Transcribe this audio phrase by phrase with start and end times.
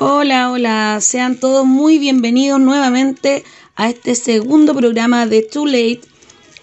[0.00, 3.42] Hola, hola, sean todos muy bienvenidos nuevamente
[3.74, 6.02] a este segundo programa de Too Late,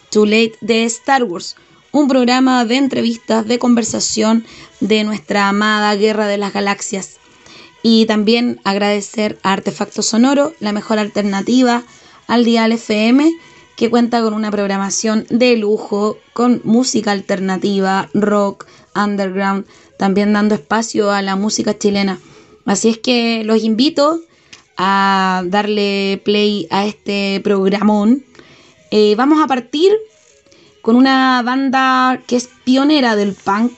[0.09, 1.57] Too Late de Star Wars,
[1.91, 4.45] un programa de entrevistas, de conversación
[4.79, 7.17] de nuestra amada Guerra de las Galaxias.
[7.83, 11.83] Y también agradecer a Artefacto Sonoro, la mejor alternativa
[12.27, 13.33] al Dial FM,
[13.75, 19.65] que cuenta con una programación de lujo, con música alternativa, rock, underground,
[19.99, 22.17] también dando espacio a la música chilena.
[22.65, 24.21] Así es que los invito
[24.75, 28.25] a darle play a este programón.
[28.91, 29.91] Eh, vamos a partir
[30.81, 33.71] con una banda que es pionera del punk,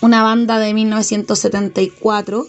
[0.00, 2.46] una banda de 1974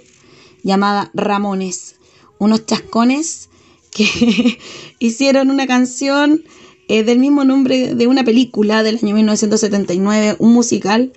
[0.63, 1.97] llamada Ramones,
[2.37, 3.49] unos chascones
[3.91, 4.57] que
[4.99, 6.43] hicieron una canción
[6.87, 11.13] eh, del mismo nombre de una película del año 1979, un musical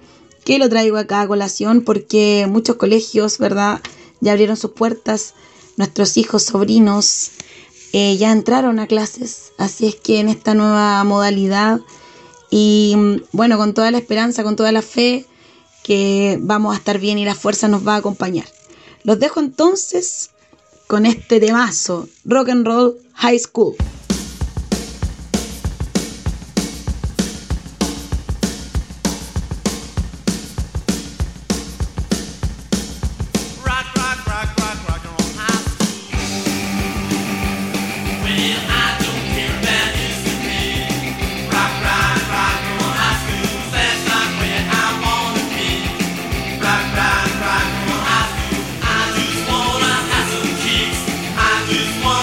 [0.47, 3.81] que lo traigo acá a colación porque muchos colegios, ¿verdad?
[4.21, 5.35] Ya abrieron sus puertas,
[5.77, 7.33] nuestros hijos, sobrinos,
[7.93, 11.81] eh, ya entraron a clases, así es que en esta nueva modalidad
[12.49, 12.95] y
[13.33, 15.27] bueno, con toda la esperanza, con toda la fe,
[15.83, 18.47] que vamos a estar bien y la fuerza nos va a acompañar.
[19.03, 20.31] Los dejo entonces
[20.87, 23.75] con este temazo, Rock and Roll High School.
[51.77, 52.16] is one.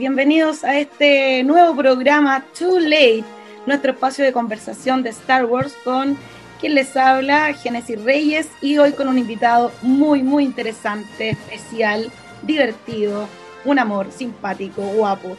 [0.00, 3.22] Bienvenidos a este nuevo programa Too Late,
[3.66, 6.16] nuestro espacio de conversación de Star Wars con
[6.58, 13.28] quien les habla, Genesis Reyes, y hoy con un invitado muy, muy interesante, especial, divertido,
[13.66, 15.36] un amor, simpático, guapo.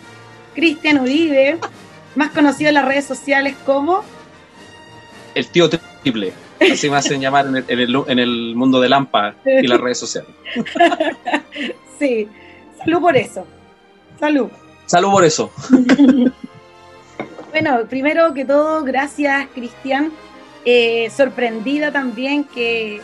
[0.54, 1.58] Cristian Uribe,
[2.14, 4.04] más conocido en las redes sociales como...
[5.34, 6.34] El tío triple,
[6.72, 10.30] así me hacen llamar en el, en el mundo de Lampa y las redes sociales.
[11.98, 12.28] sí,
[12.78, 13.48] salud por eso.
[14.22, 14.50] Salud.
[14.86, 15.52] Salud por eso.
[17.52, 20.12] bueno, primero que todo, gracias Cristian.
[20.64, 23.02] Eh, sorprendida también que,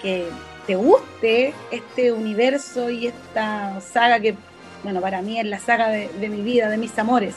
[0.00, 4.36] te guste este universo y esta saga que,
[4.84, 7.34] bueno, para mí es la saga de, mi vida, de mis amores.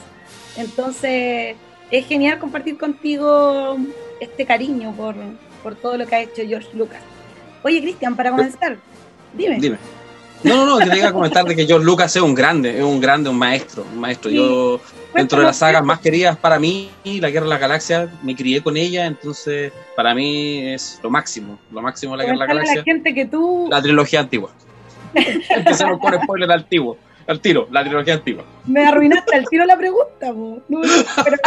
[0.55, 1.55] Entonces,
[1.89, 3.77] es genial compartir contigo
[4.19, 5.15] este cariño por,
[5.63, 7.01] por todo lo que ha hecho George Lucas.
[7.63, 8.77] Oye, Cristian, para comenzar,
[9.33, 9.59] dime.
[9.59, 9.77] Dime.
[10.45, 12.83] No, no, no, te iba a comentar de que George Lucas es un grande, es
[12.83, 14.29] un grande, un maestro, un maestro.
[14.29, 14.79] Yo
[15.13, 18.61] dentro de las sagas más queridas para mí, La Guerra de las Galaxias, me crié
[18.61, 22.77] con ella, entonces para mí es lo máximo, lo máximo La Guerra de las Galaxias.
[22.77, 23.67] la gente que tú...
[23.69, 24.51] La trilogía antigua.
[25.49, 26.97] Empezamos con spoiler antiguo,
[27.27, 28.43] al tiro, la trilogía antigua.
[28.65, 30.33] Me arruinaste al tiro la pregunta,
[30.67, 30.81] no,
[31.23, 31.37] pero,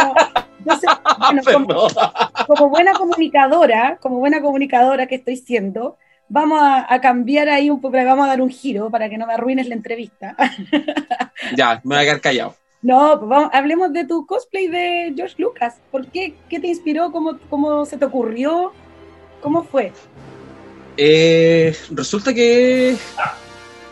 [2.47, 5.97] como, buena comunicadora, como buena comunicadora que estoy siendo,
[6.29, 9.33] vamos a, cambiar ahí un poco, vamos a dar un giro para que no me
[9.33, 10.35] arruines la entrevista.
[11.57, 12.55] ya, me voy a quedar callado.
[12.81, 15.75] No, pues hablemos de tu cosplay de George Lucas.
[15.91, 16.35] ¿Por qué?
[16.47, 17.11] ¿Qué te inspiró?
[17.11, 18.71] ¿Cómo, cómo se te ocurrió?
[19.41, 19.91] ¿Cómo fue?
[20.95, 22.95] Eh, resulta que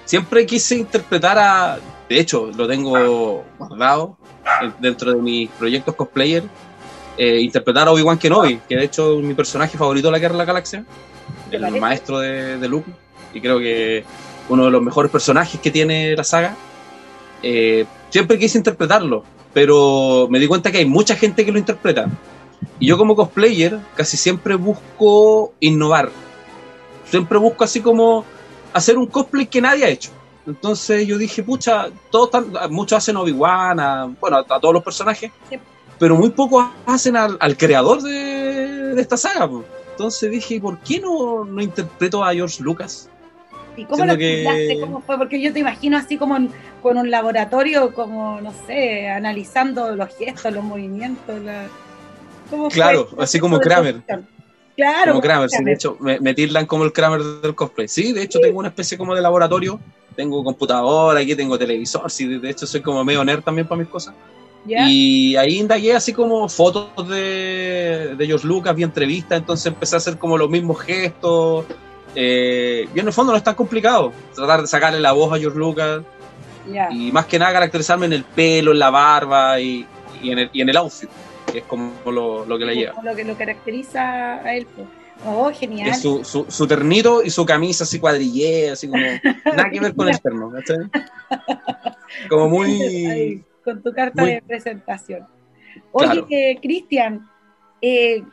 [0.06, 1.80] siempre quise interpretar a.
[2.08, 4.18] De hecho, lo tengo guardado
[4.80, 6.44] dentro de mis proyectos cosplayer.
[7.18, 10.34] Eh, interpretar a Obi-Wan Kenobi, que de hecho es mi personaje favorito de la Guerra
[10.34, 10.86] de la Galaxia
[11.52, 12.90] el maestro de, de, Luke,
[13.34, 14.04] y creo que
[14.50, 16.56] uno de los mejores personajes que tiene la saga.
[17.44, 19.24] Eh, siempre quise interpretarlo,
[19.54, 22.08] pero me di cuenta que hay mucha gente que lo interpreta.
[22.80, 26.10] Y yo como cosplayer casi siempre busco innovar.
[27.10, 28.26] Siempre busco así como
[28.74, 30.12] hacer un cosplay que nadie ha hecho.
[30.46, 35.32] Entonces yo dije, pucha, todos muchos hacen Obi-Wan, bueno, a, todos los personajes,
[36.00, 39.50] pero muy pocos hacen al, creador de, de, esta saga.
[39.98, 43.10] Entonces dije, ¿por qué no, no interpreto a George Lucas?
[43.76, 44.78] ¿Y cómo lo que...
[44.80, 45.18] ¿Cómo fue?
[45.18, 46.38] Porque yo te imagino así como
[46.84, 51.42] con un laboratorio, como, no sé, analizando los gestos, los movimientos.
[51.42, 51.68] La...
[52.70, 54.04] claro, así como Kramer.
[54.76, 55.14] Claro.
[55.14, 56.36] Como Kramer, sí, de hecho, me, me,
[56.68, 57.88] como el Kramer del cosplay.
[57.88, 59.80] Sí, de hecho, tengo una especie como de laboratorio.
[60.16, 62.12] Tengo computadora, aquí tengo televisor.
[62.12, 64.14] Sí, de hecho, soy como medio nerd también para mis cosas.
[64.68, 69.98] Y ahí indagué así como fotos de, de George Lucas, vi entrevistas, entonces empecé a
[69.98, 71.66] hacer como los mismos gestos.
[72.16, 75.40] Eh, y en el fondo no es tan complicado tratar de sacarle la voz a
[75.40, 76.02] George Lucas.
[76.92, 79.86] Y más que nada caracterizarme en el pelo, en la barba y,
[80.22, 81.10] en, el, y en el outfit,
[81.52, 83.02] que es como lo, lo que le lleva.
[83.02, 84.68] Lo que lo caracteriza a él.
[84.76, 84.88] Pues.
[85.26, 85.90] Oh, genial.
[85.90, 89.02] Es su, su, su, ternito y su camisa así cuadrillé, así como.
[89.46, 90.52] nada que ver con el terno,
[92.30, 95.28] Como muy con tu carta de presentación.
[95.92, 97.28] Oye, Cristian,
[97.82, 98.24] eh,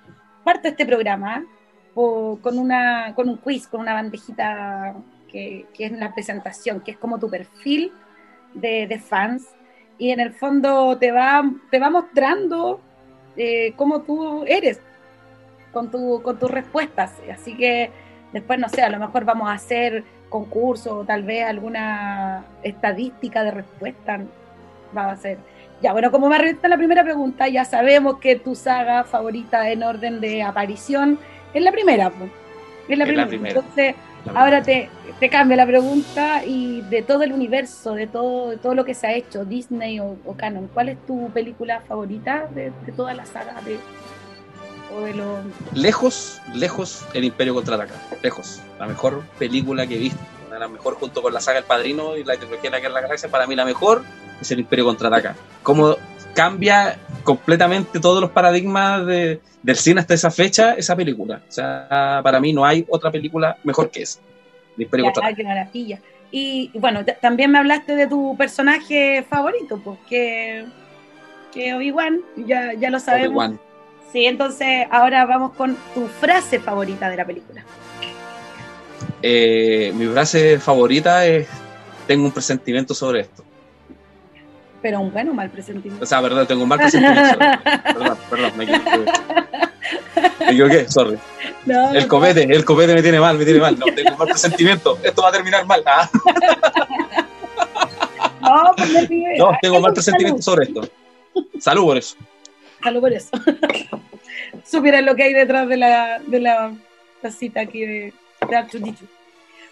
[0.45, 1.45] parto este programa
[1.93, 4.95] con, una, con un quiz, con una bandejita
[5.29, 7.91] que, es la presentación, que es como tu perfil
[8.55, 9.49] de, fans,
[9.99, 12.81] y en el fondo te va, te va mostrando
[13.37, 14.81] eh, cómo tú eres
[15.73, 17.13] con, tu, con tus respuestas.
[17.29, 17.91] Así que
[18.33, 23.43] después, no sé, a lo mejor vamos a hacer concurso o tal vez alguna estadística
[23.43, 24.21] de respuesta
[24.97, 25.39] va a ser.
[25.83, 29.83] Ya, bueno, como me arregló la primera pregunta, ya sabemos que tu saga favorita en
[29.83, 31.19] orden de aparición
[31.53, 32.11] es la primera,
[32.89, 33.49] Es la, primera.
[33.49, 33.95] Entonces,
[34.35, 34.89] ahora te,
[35.21, 38.95] te cambio la pregunta y de todo el universo, de todo, de todo lo que
[38.95, 43.27] se ha hecho, Disney o, Canon, ¿cuál es tu película favorita de, de toda la
[43.27, 43.79] saga de,
[44.95, 45.39] o de lo...
[45.75, 47.95] Lejos, lejos, El Imperio Contraataca.
[48.23, 48.61] Lejos.
[48.79, 50.21] La mejor película que he visto.
[50.51, 52.95] La mejor junto con la saga El Padrino y la trilogía de la Guerra de
[52.95, 53.29] la Galaxia.
[53.29, 54.05] Para mí la mejor
[54.41, 55.35] es el Imperio Contraataca.
[55.63, 55.97] Cómo
[56.35, 61.41] cambia completamente todos los paradigmas de, del cine hasta esa fecha, esa película.
[61.49, 64.21] O sea, para mí no hay otra película mejor que esa.
[64.77, 65.37] El Imperio Contraataca.
[65.37, 66.01] Qué maravilla.
[66.31, 70.67] Y bueno, también me hablaste de tu personaje favorito, pues que,
[71.75, 73.29] Obi-Wan, ya, ya lo sabemos.
[73.31, 73.61] Obi-Wan.
[74.13, 77.65] Sí, entonces ahora vamos con tu frase favorita de la película.
[79.23, 81.49] Eh, mi frase favorita es
[82.07, 83.45] tengo un presentimiento sobre esto
[84.85, 86.05] pero un buen o mal presentimiento.
[86.05, 87.39] O sea, verdad, tengo un mal presentimiento.
[87.39, 89.13] perdón, perdón, me equivoqué.
[90.41, 91.19] Me equivoqué, sorry.
[91.95, 93.79] el copete, el copete me tiene mal, me tiene mal.
[93.79, 94.99] No, tengo un mal presentimiento.
[95.03, 95.83] Esto va a terminar mal.
[95.87, 96.11] Ah.
[98.43, 100.83] No, pues no, tengo mal presentimiento sobre esto.
[101.59, 102.15] Salud por eso.
[102.83, 103.31] Salud por eso.
[104.67, 106.75] Supieran lo que hay detrás de la, de la
[107.23, 108.13] tacita aquí de,
[108.47, 108.95] de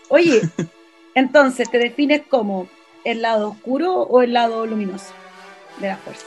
[0.09, 0.40] Oye,
[1.14, 2.66] entonces, ¿te defines como
[3.04, 5.12] el lado oscuro o el lado luminoso
[5.78, 6.26] de la fuerza?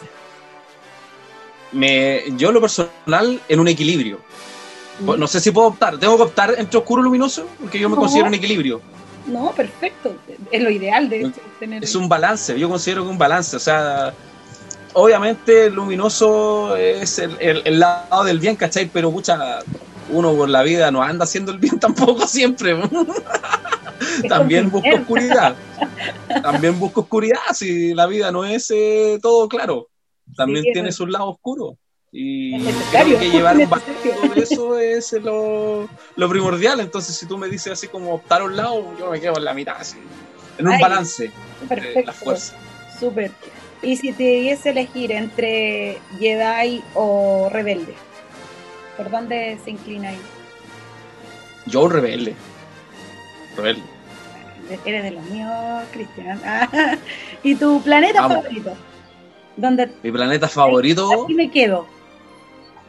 [1.72, 4.20] Me, yo lo personal en un equilibrio.
[5.00, 5.20] Mm.
[5.20, 5.98] No sé si puedo optar.
[5.98, 7.48] ¿Tengo que optar entre oscuro y luminoso?
[7.60, 8.82] Porque yo me considero en equilibrio.
[9.28, 10.16] No, perfecto.
[10.52, 11.84] Es lo ideal de tener.
[11.84, 12.58] Es un balance.
[12.58, 13.56] Yo considero que un balance.
[13.56, 14.14] O sea,
[14.94, 18.90] obviamente luminoso es el, el, lado del bien, ¿cachai?
[18.92, 19.60] Pero mucha
[20.10, 22.76] uno por la vida no anda haciendo el bien tampoco siempre.
[24.30, 25.56] También busco oscuridad.
[26.42, 29.90] También busco oscuridad si la vida no es eh, todo claro.
[30.36, 31.78] También tiene su lado oscuro.
[32.12, 32.58] Y
[32.92, 36.80] creo que llevar un balance eso es lo, lo, primordial.
[36.80, 39.44] Entonces, si tú me dices así como optar a un lado, yo me quedo en
[39.44, 39.98] la mitad, así,
[40.58, 41.32] en un balance.
[41.68, 42.02] Perfecto.
[42.06, 42.56] la fuerza.
[43.00, 43.32] Súper.
[43.82, 47.94] Y si te diese elegir entre Jedi o Rebelde,
[48.96, 50.20] ¿por dónde se inclina ahí?
[51.66, 52.36] Yo rebelde.
[53.58, 53.95] Rebelde.
[54.86, 56.40] Eres de los míos, Cristian.
[57.44, 58.74] ¿Y tu planeta favorito?
[59.58, 61.24] ¿Dónde Mi planeta favorito.
[61.24, 61.86] Aquí me quedo.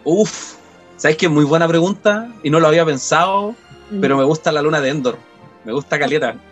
[0.04, 0.54] Uf,
[0.96, 1.28] ¿sabes qué?
[1.28, 3.54] Muy buena pregunta y no lo había pensado,
[3.90, 4.00] mm.
[4.00, 5.18] pero me gusta la luna de Endor.
[5.64, 6.36] Me gusta Caleta.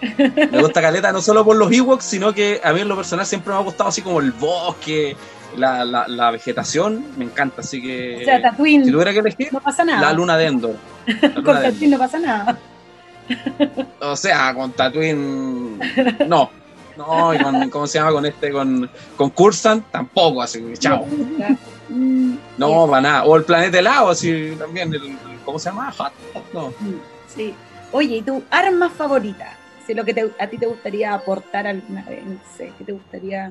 [0.00, 3.26] Me gusta Caleta no solo por los Ewoks, sino que a mí en lo personal
[3.26, 5.14] siempre me ha gustado así como el bosque,
[5.58, 7.60] la, la, vegetación, me encanta.
[7.60, 8.22] Así que.
[8.22, 8.84] O sea, Tatooine.
[8.84, 10.00] Si tuviera que elegir, no pasa nada.
[10.00, 10.76] La luna de Endor.
[11.44, 12.58] con Tatooine no pasa nada.
[14.00, 15.78] O sea, con Tatooine.
[16.26, 16.50] No.
[16.96, 18.12] No, y con, ¿cómo se llama?
[18.12, 21.06] Con este, con, con Cursan, tampoco, así, chao.
[22.58, 23.24] No, para nada.
[23.24, 24.92] O el planeta helado, así también.
[24.92, 25.90] El, ¿Cómo se llama?
[25.92, 26.12] Hot.
[26.52, 26.72] No.
[27.34, 27.54] Sí.
[27.92, 29.56] Oye, ¿y tu arma favorita?
[29.86, 33.50] Si lo que a ti te gustaría aportar alguna vez, no sé, ¿qué te gustaría?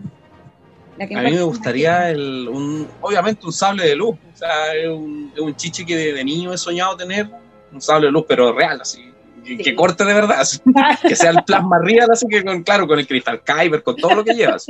[1.01, 4.15] a mí me gustaría, el, un, obviamente, un sable de luz.
[4.33, 7.29] O sea, es un, es un chiche que de, niño he soñado tener,
[7.71, 9.11] un sable de luz, pero real, así.
[9.43, 10.45] Que, corte de verdad,
[11.01, 14.15] que sea el plasma real, así que con, claro, con el cristal Kyber, con todo
[14.15, 14.67] lo que llevas.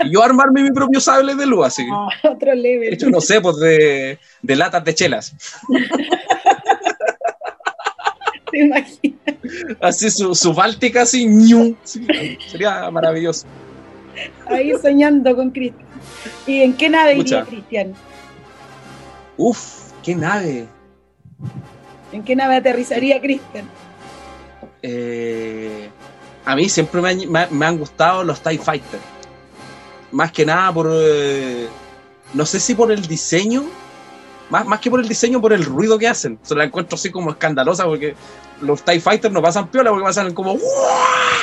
[0.00, 1.86] Y yo armarme mi propio sable de luz, así.
[1.90, 2.92] Ah, otro level.
[2.92, 5.34] Hecho, no sé, pues de, de latas de chelas.
[8.50, 9.16] ¿Te imaginas?
[9.80, 13.46] Así su, su báltica así, ñu, sería maravilloso.
[14.46, 15.86] Ahí soñando con Cristian.
[16.46, 17.94] ¿Y en qué nave iría Cristian?
[19.36, 20.66] Uf, ¿qué nave?
[22.16, 23.68] ¿En qué nave aterrizaría Cristian?
[24.82, 25.90] Eh,
[26.46, 29.02] a mí siempre me han, gustado los TIE Fighters.
[30.12, 30.88] Más que nada por.
[30.90, 31.66] Eh,
[32.32, 33.64] no sé si por el diseño.
[34.48, 36.38] Más, más que por el diseño, por el ruido que hacen.
[36.42, 38.14] Se la encuentro así como escandalosa porque
[38.62, 40.56] los TIE Fighters no pasan piola porque pasan como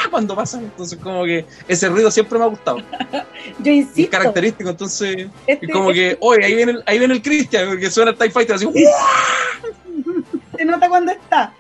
[0.10, 0.64] cuando pasan.
[0.64, 2.78] Entonces, como que ese ruido siempre me ha gustado.
[3.60, 4.02] Yo insisto.
[4.02, 5.28] Es característico, entonces.
[5.46, 8.32] Este, como que, oye, ahí viene el, ahí viene el Christian, porque suena el TIE
[8.32, 8.68] Fighter así.
[10.64, 11.54] Se nota cuando está.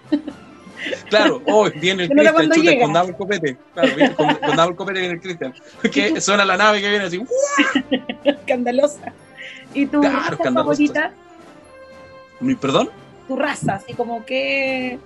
[1.09, 3.57] Claro, hoy viene el Christian, chuta, con el copete.
[3.73, 5.53] Claro, viene, con, con el copete viene el Christian.
[5.91, 7.21] Que suena la nave que viene así.
[8.23, 9.11] Escandalosa.
[9.73, 11.11] ¿Y tu claro, favorita?
[12.39, 12.91] ¿Mi perdón?
[13.27, 14.97] Tu raza, así como que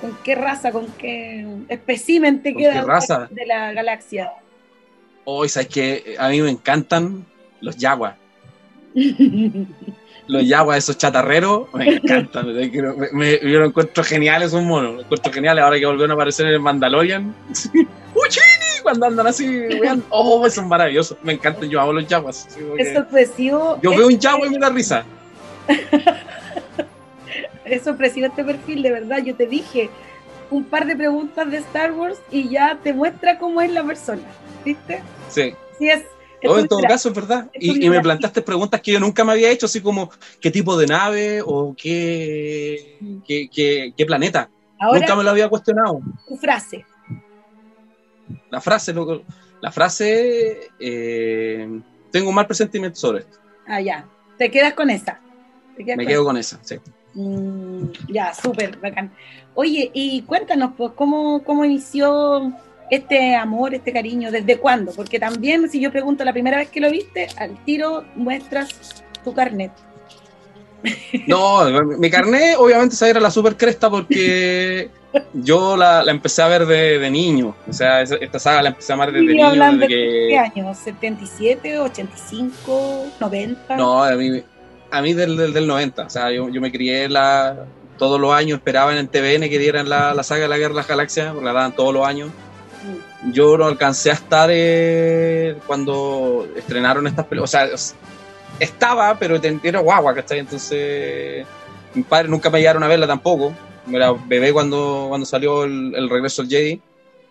[0.00, 2.84] ¿Con qué raza, con qué espécimen te queda
[3.28, 4.30] de la galaxia?
[5.24, 7.26] Hoy, sabes que a mí me encantan
[7.60, 8.14] los yaguas.
[10.28, 12.46] los yaguas, esos chatarreros, me encantan.
[13.12, 14.94] me, yo lo encuentro genial esos monos.
[14.94, 17.34] Lo encuentro genial ahora que volvieron a aparecer en el Mandalorian.
[18.14, 18.82] ¡Uchini!
[18.82, 19.46] Cuando andan así,
[19.80, 21.18] vean, oh, son maravillosos.
[21.22, 22.48] Me encantan, yo hago los yaguas.
[22.78, 23.78] Es sorpresivo.
[23.82, 25.04] Yo veo un yagua y me da risa.
[27.64, 29.18] es sorpresivo este perfil, de verdad.
[29.24, 29.90] Yo te dije
[30.50, 34.22] un par de preguntas de Star Wars y ya te muestra cómo es la persona,
[34.64, 35.02] ¿viste?
[35.28, 35.54] Sí.
[35.78, 36.04] Sí, es.
[36.58, 37.50] En todo caso, es verdad.
[37.54, 40.10] y, me plantaste preguntas que yo nunca me había hecho, así como
[40.40, 44.48] qué tipo de nave o qué, qué, planeta.
[44.92, 46.00] nunca me lo había cuestionado.
[46.28, 46.84] Tu frase.
[48.50, 48.94] La frase,
[49.60, 53.38] la frase, eh, tengo un mal presentimiento sobre esto.
[53.66, 54.06] Ah, ya.
[54.38, 55.20] Te quedas con esa.
[55.78, 56.76] me quedo con esa, sí.
[57.14, 59.10] Mm, ya, súper bacán.
[59.54, 62.52] Oye, y cuéntanos, pues, ¿cómo, ¿cómo inició
[62.90, 64.30] este amor, este cariño?
[64.30, 64.92] ¿Desde cuándo?
[64.92, 69.34] Porque también, si yo pregunto la primera vez que lo viste, al tiro muestras tu
[69.34, 69.72] carnet.
[71.26, 71.64] No,
[71.98, 74.88] mi carnet obviamente esa era la super cresta porque
[75.32, 77.56] yo la, empecé a ver de, niño.
[77.68, 79.50] O sea, esta saga la empecé a ver desde niño.
[79.50, 80.26] Desde que...
[80.30, 80.78] ¿Qué años?
[80.84, 83.76] ¿77, 85, 90?
[83.76, 84.42] No, a mí
[84.90, 86.04] a mí del, del, 90.
[86.04, 87.66] O sea, yo, me crié la,
[87.98, 90.76] todos los años, esperaban en TVN que dieran la, la saga de la Guerra de
[90.76, 92.30] las Galaxias, la daban todos los años.
[93.32, 97.54] Yo no alcancé a estar eh, cuando estrenaron estas películas.
[97.54, 97.96] O sea,
[98.60, 100.38] estaba, pero era guagua, ¿cachai?
[100.38, 101.46] Entonces,
[101.94, 103.52] mi padre nunca me llegaron a verla tampoco.
[103.90, 106.80] Era bebé cuando, cuando salió el, el regreso al Jedi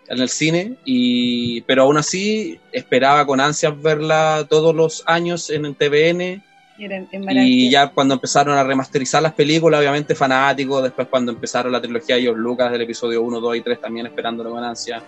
[0.08, 5.66] en el cine, y, pero aún así esperaba con ansias verla todos los años en
[5.66, 6.44] el TVN
[6.78, 12.16] y ya cuando empezaron a remasterizar las películas, obviamente fanáticos, después cuando empezaron la trilogía
[12.16, 15.02] de George Lucas del episodio 1, 2 y 3 también esperando la ganancia.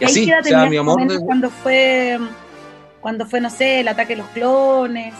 [0.00, 1.00] Y así, o sea, mi amor...
[1.24, 2.18] Cuando fue,
[3.00, 5.14] cuando fue, no sé, el ataque de los clones.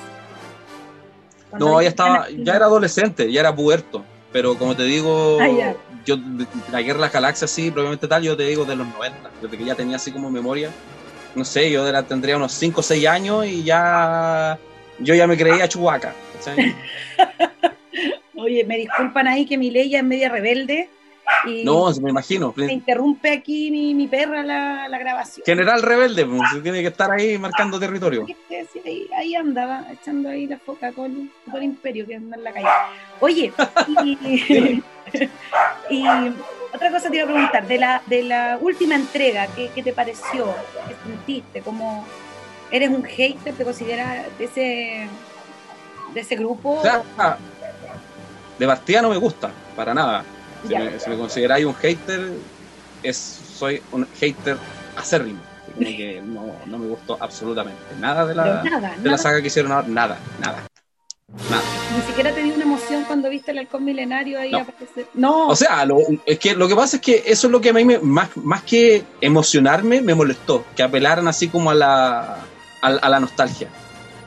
[1.58, 6.16] No, ya estaba, ya era adolescente, ya era puerto, pero como te digo, ah, yo,
[6.70, 9.56] la guerra de las galaxias, sí, probablemente tal, yo te digo de los 90, desde
[9.56, 10.70] que ya tenía así como memoria,
[11.34, 14.58] no sé, yo tendría unos 5 o 6 años y ya
[14.98, 16.14] yo ya me creía Chubaca.
[18.36, 20.88] Oye, me disculpan ahí que mi ley ya es media rebelde
[21.46, 22.52] Y No, me imagino.
[22.56, 25.44] me interrumpe aquí mi, mi perra la, la grabación.
[25.44, 28.26] General rebelde, pues, tiene que estar ahí marcando territorio.
[28.26, 28.36] Sí,
[28.72, 32.44] sí, ahí, ahí andaba, echando ahí la foca con todo el imperio que anda en
[32.44, 32.68] la calle.
[33.20, 33.52] Oye,
[34.04, 34.82] y,
[35.90, 36.04] y
[36.74, 39.92] otra cosa te iba a preguntar, de la, de la última entrega, ¿qué, qué te
[39.92, 40.54] pareció?
[40.88, 41.60] ¿Qué sentiste?
[41.62, 42.04] ¿Cómo
[42.70, 43.54] eres un hater?
[43.54, 45.08] ¿Te consideras de ese,
[46.12, 46.74] de ese grupo?
[46.80, 47.02] O sea,
[48.58, 50.24] de partida no me gusta, para nada.
[50.68, 52.32] Si me, si me consideráis un hater,
[53.02, 54.56] es, soy un hater
[54.96, 55.40] acérrimo.
[55.78, 59.10] Que no, no me gustó absolutamente nada de la, nada, de nada.
[59.10, 59.86] la saga que hicieron ahora.
[59.88, 60.62] Nada, nada.
[61.50, 61.62] Nada.
[61.94, 64.58] Ni siquiera te dio una emoción cuando viste el halcón milenario ahí No.
[64.60, 65.06] aparecer.
[65.14, 67.70] No, O sea, lo, es que lo que pasa es que eso es lo que
[67.70, 72.20] a mí me, más, más que emocionarme me molestó, que apelaran así como a la,
[72.80, 73.68] a, a la nostalgia.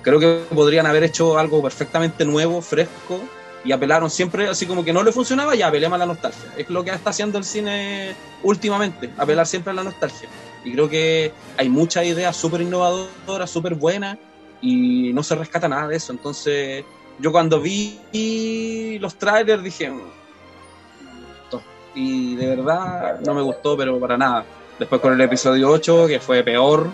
[0.02, 3.20] Creo que podrían haber hecho algo perfectamente nuevo, fresco,
[3.64, 6.54] y apelaron siempre así como que no le funcionaba, ya apelemos a la nostalgia.
[6.58, 10.30] Es lo que está haciendo el cine últimamente, apelar siempre a la nostalgia.
[10.64, 14.18] Y creo que hay muchas ideas súper innovadoras, súper buenas,
[14.62, 16.12] y no se rescata nada de eso.
[16.12, 16.84] Entonces,
[17.20, 21.62] yo cuando vi los trailers dije, "Mm, no me gustó".
[21.96, 24.46] y de verdad no me gustó, pero para nada.
[24.78, 26.90] Después con el episodio 8, que fue peor,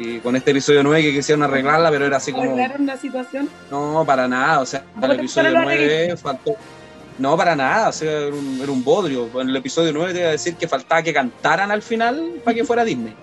[0.00, 2.44] y con este episodio 9 que quisieron arreglarla, pero era así como...
[2.44, 3.50] arreglaron la situación.
[3.70, 4.60] No, para nada.
[4.60, 6.56] O sea, ¿Cómo el episodio gustaron los 9 faltó.
[7.18, 7.90] No, para nada.
[7.90, 9.28] O sea, era un, era un bodrio.
[9.38, 12.54] En el episodio 9 te iba a decir que faltaba que cantaran al final para
[12.54, 13.14] que fuera Disney.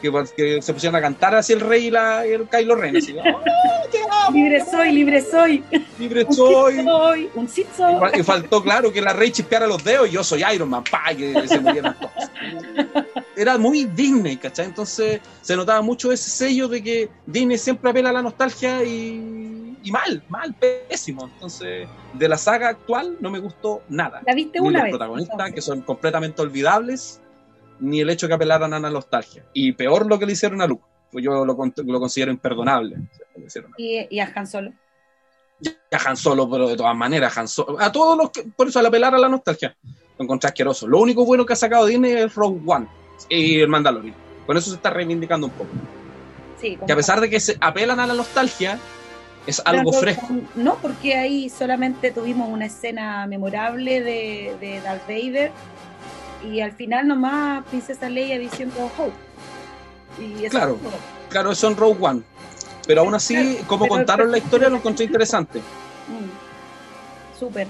[0.00, 2.96] Que, que se pusieran a cantar así el rey y, la, el Kylo Ren.
[2.96, 5.64] Así, "Oh, Libre soy, libre soy.
[5.98, 6.84] libre Un soy.
[6.84, 7.48] Soy, un.
[8.14, 10.84] Y Y faltó, claro, que la Rey chispeara los dedos y yo soy Iron Man,
[10.90, 12.30] pa, y que se murieran todos.
[13.36, 14.66] Era muy Disney, ¿cachai?
[14.66, 19.76] Entonces se notaba mucho ese sello de que Disney siempre apela a la nostalgia y,
[19.82, 21.30] y mal, mal, pésimo.
[21.34, 24.22] Entonces, de la saga actual no me gustó nada.
[24.26, 24.90] La viste Ni una los vez.
[24.92, 25.54] protagonistas, entonces.
[25.54, 27.20] que son completamente olvidables,
[27.80, 29.44] ni el hecho que apelaran a la nostalgia.
[29.52, 32.96] Y peor lo que le hicieron a Luke, pues yo lo, lo considero imperdonable.
[33.76, 34.72] Y, y a Han Solo.
[35.60, 38.68] y a Han Solo, pero de todas maneras, Han Solo, a todos los que, por
[38.68, 39.76] eso al apelar a la nostalgia,
[40.18, 40.86] lo encontré asqueroso.
[40.86, 42.88] Lo único bueno que ha sacado Disney es Rogue One
[43.28, 44.14] y el Mandalorian.
[44.46, 45.70] Con eso se está reivindicando un poco.
[46.60, 48.78] Sí, Que a pesar de que se apelan a la nostalgia,
[49.46, 50.26] es algo fresco.
[50.56, 55.52] No, porque ahí solamente tuvimos una escena memorable de, de Darth Vader
[56.44, 59.12] y al final nomás Princesa Leia diciendo Hope.
[60.22, 60.78] Y eso Claro.
[60.82, 61.30] es.
[61.30, 62.22] Claro, eso en Rogue One.
[62.86, 65.58] Pero aún así, Claro, como pero- contaron la historia, lo encontré interesante.
[65.58, 67.38] Mm.
[67.38, 67.68] Súper.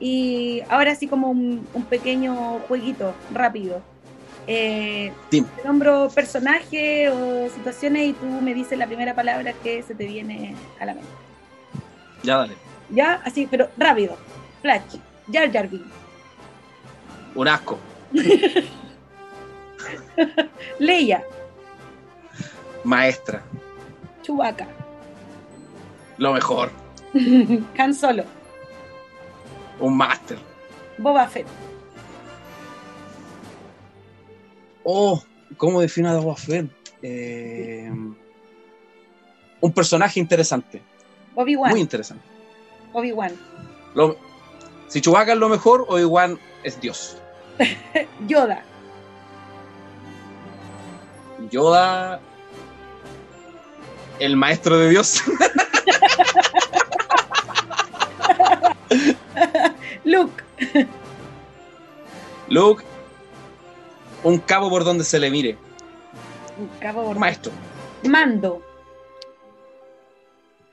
[0.00, 3.80] Y ahora sí como un, un pequeño jueguito rápido.
[4.46, 9.94] Eh, te nombro personajes o situaciones y tú me dices la primera palabra que se
[9.94, 11.08] te viene a la mente.
[12.22, 12.54] Ya dale.
[12.90, 13.22] ¿Ya?
[13.24, 14.16] Así, pero rápido.
[14.60, 14.96] Flash.
[15.32, 15.86] Jar Jar Binks.
[17.34, 17.78] Un asco.
[20.78, 21.22] Leia.
[22.84, 23.42] Maestra.
[24.22, 24.66] Chewbacca.
[26.18, 26.70] Lo mejor.
[27.78, 28.24] Han Solo.
[29.80, 30.38] Un máster.
[30.98, 31.46] Boba Fett.
[34.84, 35.20] Oh,
[35.56, 36.70] ¿cómo defino a Boba Fett?
[37.02, 37.90] Eh,
[39.60, 40.82] un personaje interesante.
[41.34, 41.76] Muy Obi-Wan.
[41.78, 42.24] interesante.
[42.92, 43.32] Obi-Wan.
[44.88, 47.16] Si Chewbacca es lo mejor, Obi-Wan es Dios.
[48.26, 48.62] Yoda.
[51.50, 52.20] Yoda,
[54.18, 55.22] el maestro de Dios.
[60.04, 60.42] Luke.
[62.48, 62.84] Luke,
[64.22, 65.56] un cabo por donde se le mire.
[66.58, 67.20] Un Cabo Bordón.
[67.20, 67.52] maestro.
[68.04, 68.62] Mando.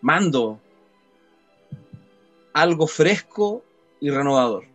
[0.02, 0.60] Mando.
[2.54, 3.64] Algo fresco
[4.00, 4.66] y renovador.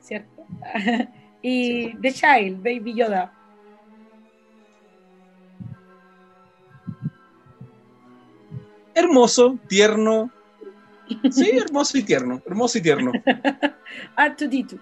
[0.00, 0.42] ¿Cierto?
[1.42, 2.62] y The Child.
[2.62, 3.32] Baby Yoda.
[8.94, 10.30] Hermoso, tierno.
[11.30, 12.40] Sí, hermoso y tierno.
[12.46, 13.12] Hermoso y tierno.
[14.16, 14.78] R2D2.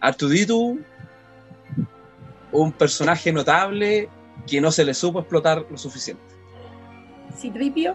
[0.00, 0.80] Artuditu,
[2.52, 4.08] un personaje notable
[4.46, 6.22] que no se le supo explotar lo suficiente.
[7.36, 7.94] C-3PO.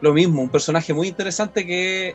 [0.00, 2.14] Lo mismo, un personaje muy interesante que,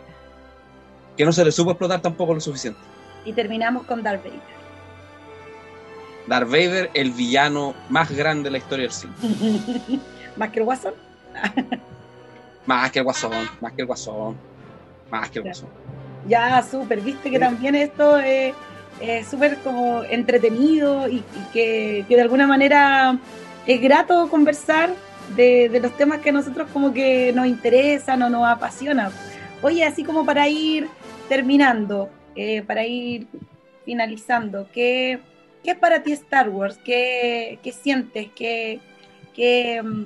[1.18, 2.80] que no se le supo explotar tampoco lo suficiente.
[3.26, 4.40] Y terminamos con Darth Vader.
[6.28, 9.14] Darth Vader, el villano más grande de la historia del cine.
[10.36, 10.94] Más que el Guasón.
[12.66, 14.36] Más que el Guasón, más que el Guasón,
[15.12, 15.46] más que el.
[15.46, 15.70] Guasón.
[16.28, 17.00] Ya, súper.
[17.02, 17.40] Viste que Sí.
[17.40, 18.56] también esto es
[19.00, 21.24] es súper como entretenido y, y
[21.54, 23.18] que, que de alguna manera
[23.68, 24.90] es grato conversar
[25.36, 29.12] de, de los temas que a nosotros como que nos interesan o nos apasionan.
[29.62, 30.88] Oye, así como para ir
[31.28, 33.28] terminando, eh, para ir
[33.86, 35.20] finalizando, ¿qué,
[35.64, 36.78] ¿qué, es para ti Star Wars?
[36.84, 38.30] ¿Qué, qué sientes?
[38.36, 38.80] ¿Qué,
[39.34, 40.06] qué mm,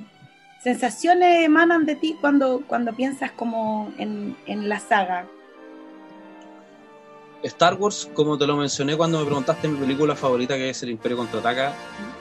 [0.62, 5.26] sensaciones emanan de ti cuando, cuando piensas como en, en la saga?
[7.44, 10.90] Star Wars, como te lo mencioné cuando me preguntaste mi película favorita, que es El
[10.90, 11.74] Imperio Contraataca,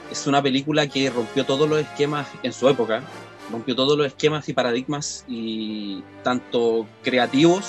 [0.09, 3.03] es una película que rompió todos los esquemas en su época,
[3.51, 7.65] rompió todos los esquemas y paradigmas, y tanto creativos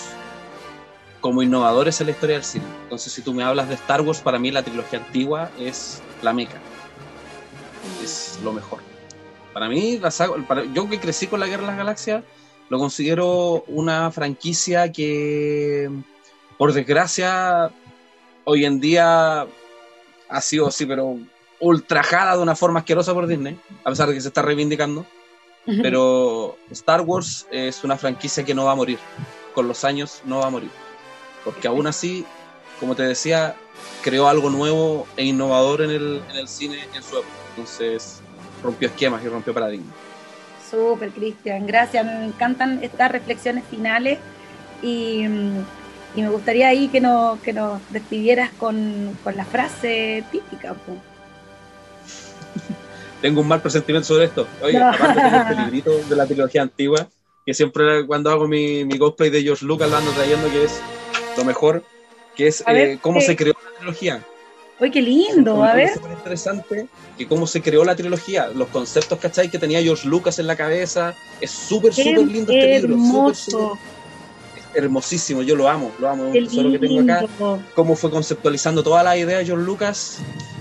[1.21, 2.65] como innovadores en la historia del cine.
[2.85, 6.33] Entonces, si tú me hablas de Star Wars, para mí la trilogía antigua es la
[6.33, 6.59] meca,
[8.03, 8.81] es lo mejor.
[9.53, 10.11] Para mí, la
[10.73, 12.25] yo que crecí con la Guerra de las Galaxias,
[12.69, 15.91] lo considero una franquicia que
[16.57, 17.71] por desgracia,
[18.45, 19.47] hoy en día
[20.29, 21.19] ha sido así, pero
[21.59, 25.07] ultrajada de una forma asquerosa por Disney, a pesar de que se está reivindicando.
[25.65, 28.99] Pero Star Wars es una franquicia que no va a morir.
[29.55, 30.71] Con los años no va a morir.
[31.45, 32.25] Porque aún así,
[32.79, 33.57] como te decía,
[34.03, 37.29] creó algo nuevo e innovador en el, en el cine en su época.
[37.51, 38.21] Entonces
[38.63, 39.95] rompió esquemas y rompió paradigmas.
[40.71, 41.67] Súper, Cristian.
[41.67, 42.05] Gracias.
[42.05, 44.19] Me encantan estas reflexiones finales.
[44.83, 45.63] Y mm,
[46.15, 50.75] y me gustaría ahí que, no, que nos despidieras con, con la frase típica.
[53.23, 54.49] Tengo un mal presentimiento sobre esto.
[54.63, 57.07] Oye, aparte tengo este librito de la trilogía antigua,
[57.45, 60.81] que siempre cuando hago mi, mi cosplay de George Lucas lo ando trayendo, que es
[61.41, 61.83] lo mejor,
[62.37, 64.25] que es eh, cómo se creó la trilogía.
[64.81, 65.89] Uy, qué lindo, a ver.
[65.89, 66.87] Es súper interesante
[67.19, 69.51] que cómo se creó la trilogía, los conceptos, ¿cachai?
[69.51, 71.15] Que tenía George Lucas en la cabeza.
[71.41, 73.35] Es súper, súper lindo este libro.
[73.35, 73.79] Súper,
[74.75, 77.27] hermosísimo, yo lo amo, lo amo, es un que tengo acá.
[77.75, 80.19] Cómo fue conceptualizando toda la idea de John Lucas.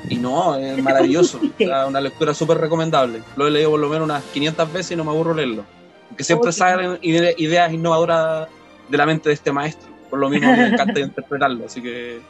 [0.10, 1.40] Y no, es maravilloso.
[1.88, 3.22] una lectura súper recomendable.
[3.36, 5.64] Lo he leído por lo menos unas 500 veces y no me aburro leerlo.
[6.10, 8.48] Porque siempre salen ideas innovadoras
[8.90, 9.89] de la mente de este maestro.
[10.10, 11.66] Por lo mismo me encanta interpretarlo.
[11.66, 12.22] Así que.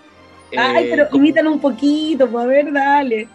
[0.58, 3.28] Ay, pero eh, imítalo un poquito, pues a ver, dale.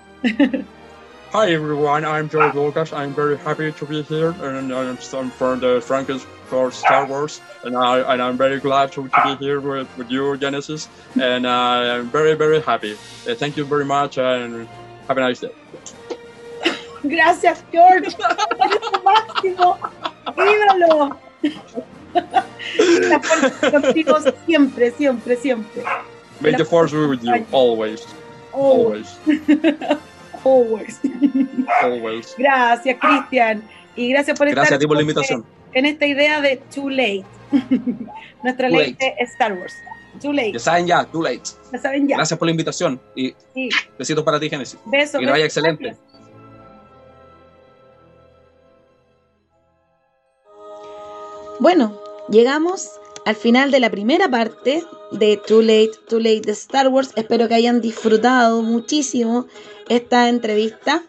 [1.34, 2.92] Hi everyone, I'm George Lucas.
[2.92, 4.96] I'm very happy to be here, and I'm
[5.30, 9.44] from the Francis for Star Wars, and I and I'm very glad to, to be
[9.44, 10.88] here with, with you, Genesis,
[11.20, 12.92] and uh, I'm very very happy.
[13.28, 14.68] Uh, thank you very much, and
[15.08, 15.50] have a nice day.
[17.02, 18.14] Gracias, George.
[18.64, 19.76] Eres máximo.
[23.70, 25.82] contigo siempre, siempre, siempre.
[26.40, 28.06] May the force be with you always.
[28.52, 29.18] Always.
[30.44, 31.00] Always.
[31.82, 32.34] Always.
[32.36, 33.62] Gracias, Cristian.
[33.96, 35.44] Y gracias por gracias estar por la invitación.
[35.72, 37.24] en esta idea de Too Late.
[38.42, 39.74] Nuestra ley de Star Wars.
[40.20, 40.52] Too Late.
[40.52, 41.42] Ya saben ya, Too Late.
[41.72, 42.16] Ya saben ya.
[42.16, 43.00] Gracias por la invitación.
[43.16, 43.34] Y
[43.98, 44.78] besitos para ti, Genesis.
[44.84, 45.20] Besos.
[45.20, 45.96] Que vaya excelente.
[51.60, 52.90] Bueno, llegamos
[53.24, 57.12] al final de la primera parte de Too Late, Too Late de Star Wars.
[57.16, 59.46] Espero que hayan disfrutado muchísimo
[59.88, 61.02] esta entrevista.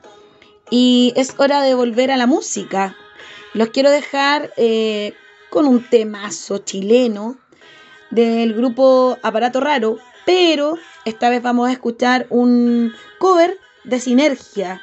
[0.69, 2.95] Y es hora de volver a la música.
[3.54, 5.13] Los quiero dejar eh,
[5.49, 7.38] con un temazo chileno
[8.10, 14.82] del grupo Aparato Raro, pero esta vez vamos a escuchar un cover de Sinergia,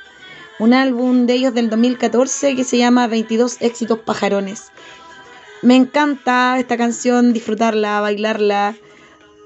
[0.59, 4.71] un álbum de ellos del 2014 que se llama 22 éxitos pajarones.
[5.63, 8.75] Me encanta esta canción, disfrutarla, bailarla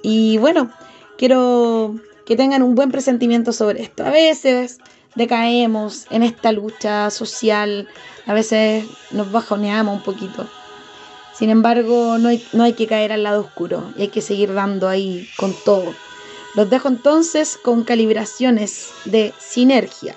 [0.02, 0.70] y bueno,
[1.18, 4.02] quiero que tengan un buen presentimiento sobre esto.
[4.02, 4.78] A veces
[5.14, 7.86] decaemos en esta lucha social,
[8.24, 10.48] a veces nos bajoneamos un poquito.
[11.34, 14.54] Sin embargo, no hay, no hay que caer al lado oscuro y hay que seguir
[14.54, 15.94] dando ahí con todo.
[16.54, 20.16] Los dejo entonces con calibraciones de sinergia.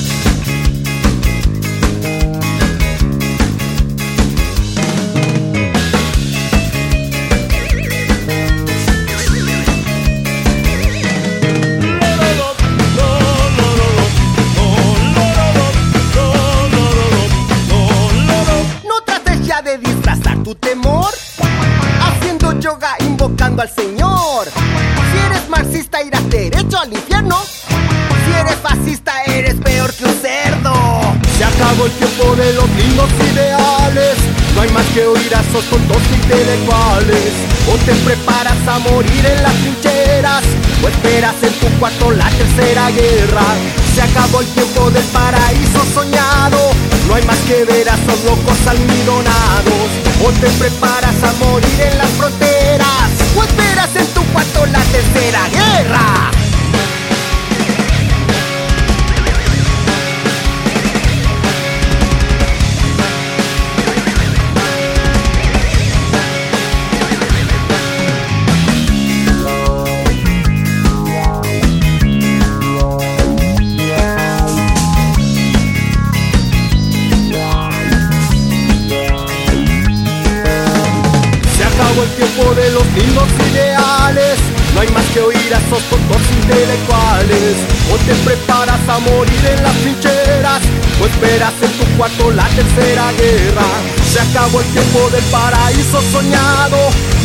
[31.83, 34.15] El tiempo de los lindos ideales.
[34.53, 37.33] No hay más que oír a esos tontos intelectuales.
[37.67, 40.43] O te preparas a morir en las trincheras
[40.83, 43.41] O esperas en tu cuarto la tercera guerra.
[43.95, 46.69] Se acabó el tiempo del paraíso soñado.
[47.07, 49.89] No hay más que ver a esos locos almidonados
[50.23, 55.49] O te preparas a morir en las fronteras O esperas en tu cuarto la tercera
[55.49, 56.40] guerra
[91.41, 93.65] Esperas en tu cuarto la tercera guerra.
[94.11, 96.77] Se acabó el tiempo del paraíso soñado.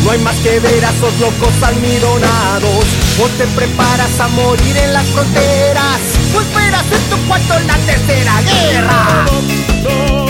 [0.03, 2.85] No hay más que ver a esos locos almidonados.
[3.21, 6.01] O te preparas a morir en las fronteras.
[6.35, 10.26] O esperas en tu cuarto la tercera guerra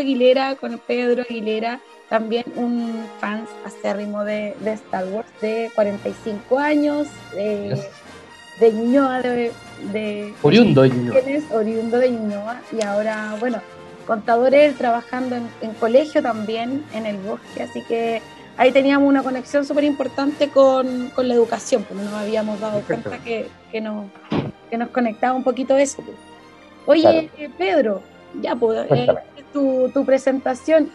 [0.00, 7.06] Aguilera, con Pedro Aguilera, también un fan acérrimo de, de Star Wars de 45 años,
[7.34, 7.86] de, Yes.
[8.60, 9.52] de Ñuñoa, de,
[9.92, 11.16] de Oriundo de Ñuñoa.
[11.52, 13.60] Oriundo de Ñuñoa y ahora, bueno,
[14.06, 18.22] contador él, trabajando en, en colegio también, en el bosque, así que
[18.56, 22.80] ahí teníamos una conexión súper importante con, con la educación, porque no nos habíamos dado
[22.80, 23.10] Perfecto.
[23.10, 24.06] cuenta que, que, nos,
[24.70, 26.02] que nos conectaba un poquito eso.
[26.86, 27.52] Oye, Claro.
[27.58, 28.02] Pedro,
[28.40, 29.08] ya pues, eh,
[29.52, 30.90] tu, tu presentación.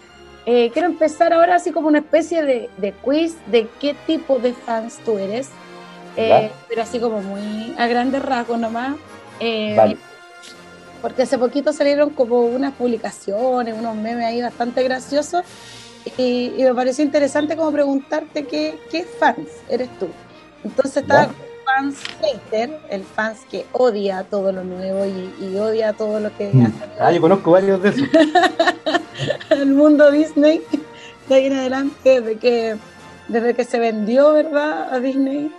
[0.45, 4.53] Eh, quiero empezar ahora así como una especie de, de quiz de qué tipo de
[4.53, 5.49] fans tú eres,
[6.15, 8.95] Eh, pero así como muy a grandes rasgos nomás.
[9.39, 9.97] Eh, Vale.
[11.01, 15.43] porque hace poquito salieron como unas publicaciones, unos memes ahí bastante graciosos
[16.17, 20.07] y, y me pareció interesante como preguntarte qué, qué fans eres tú.
[20.63, 21.27] Entonces el
[21.75, 26.49] fans hater, el fans que odia todo lo nuevo y, y odia todo lo que
[26.53, 26.65] Mm.
[26.65, 28.07] hace Ah, yo conozco varios de esos.
[29.49, 30.61] el mundo Disney
[31.29, 32.75] de ahí en adelante, desde que,
[33.27, 34.93] desde que se vendió, ¿verdad?
[34.93, 35.51] A Disney.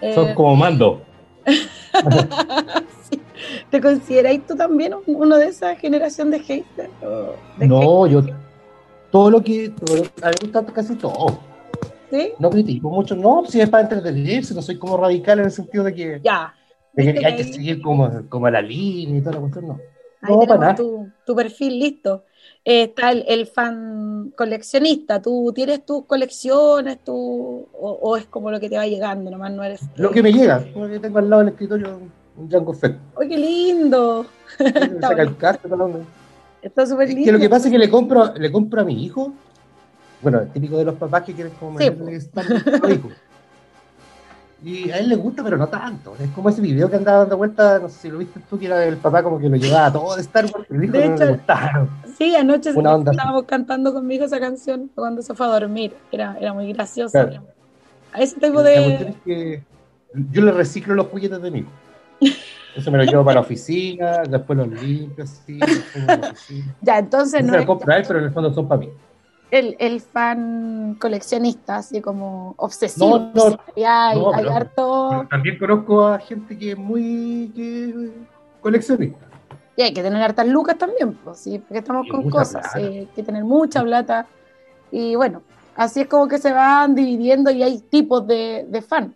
[0.00, 1.02] Eh, Son como mando.
[3.10, 3.20] sí.
[3.70, 6.90] ¿Te consideráis tú también un- uno de esa generación de haters?
[7.58, 8.22] No, yo.
[9.10, 9.70] Todo lo que.
[9.70, 11.38] Todo, a mí me gusta casi todo.
[12.38, 13.14] No critico mucho.
[13.14, 16.54] No, si es para entretenerse, no soy como radical en el sentido de que, Ya.
[16.92, 19.66] de que Viste hay que seguir como, como la línea y toda la cuestión.
[19.68, 19.78] No.
[20.22, 20.74] Ahí No, para nada.
[20.74, 22.24] tu, tu perfil listo.
[22.64, 25.22] Eh, está el, el fan coleccionista.
[25.22, 29.30] ¿Tú tienes tus colecciones tú, o, o es como lo que te va llegando?
[29.30, 29.80] Nomás no eres.
[29.96, 32.00] Lo que me llega, que tengo al lado del escritorio
[32.36, 32.96] un Django Fett.
[33.20, 34.26] ¡Ay, qué lindo!
[36.62, 37.24] Está súper Es lindo.
[37.26, 39.32] que lo que pasa es que le compro, le compro a mi hijo.
[40.20, 43.12] Bueno, es típico de los papás que quieren como Sí, hijos.
[44.64, 46.16] Y a él le gusta, pero no tanto.
[46.18, 48.66] Es como ese video que andaba dando vuelta, no sé si lo viste tú, que
[48.66, 51.14] era el papá como que lo llevaba todo de Star Wars, el hijo De no
[51.14, 51.86] hecho, gustaba.
[52.16, 55.94] Sí, anoche estábamos cantando con mi hijo esa canción cuando se fue a dormir.
[56.10, 57.12] Era, era muy gracioso.
[57.12, 57.44] Claro.
[58.12, 58.94] A ese tipo La de.
[58.94, 59.62] es que
[60.32, 61.70] yo le reciclo los juguetes de mi hijo.
[62.74, 65.58] Eso me lo llevo para la oficina, después los limpio así,
[65.94, 66.74] en la oficina.
[66.82, 68.80] Ya, entonces Entonces no se los compro a él, pero en el fondo son para
[68.80, 68.88] mí.
[69.50, 73.18] El, el fan coleccionista, así como obsesivo.
[73.18, 75.06] No, no, Y hay, no, hay pero- harto.
[75.10, 78.10] Pero también conozco a gente que es muy que,
[78.60, 79.26] coleccionista.
[79.76, 82.80] Y hay que tener hartas lucas también, pues, sí, porque estamos Y con cosas, sí,
[82.80, 84.26] hay que tener mucha plata.
[84.90, 85.42] Y bueno,
[85.76, 89.14] así es como que se van dividiendo y hay tipos de, de fan.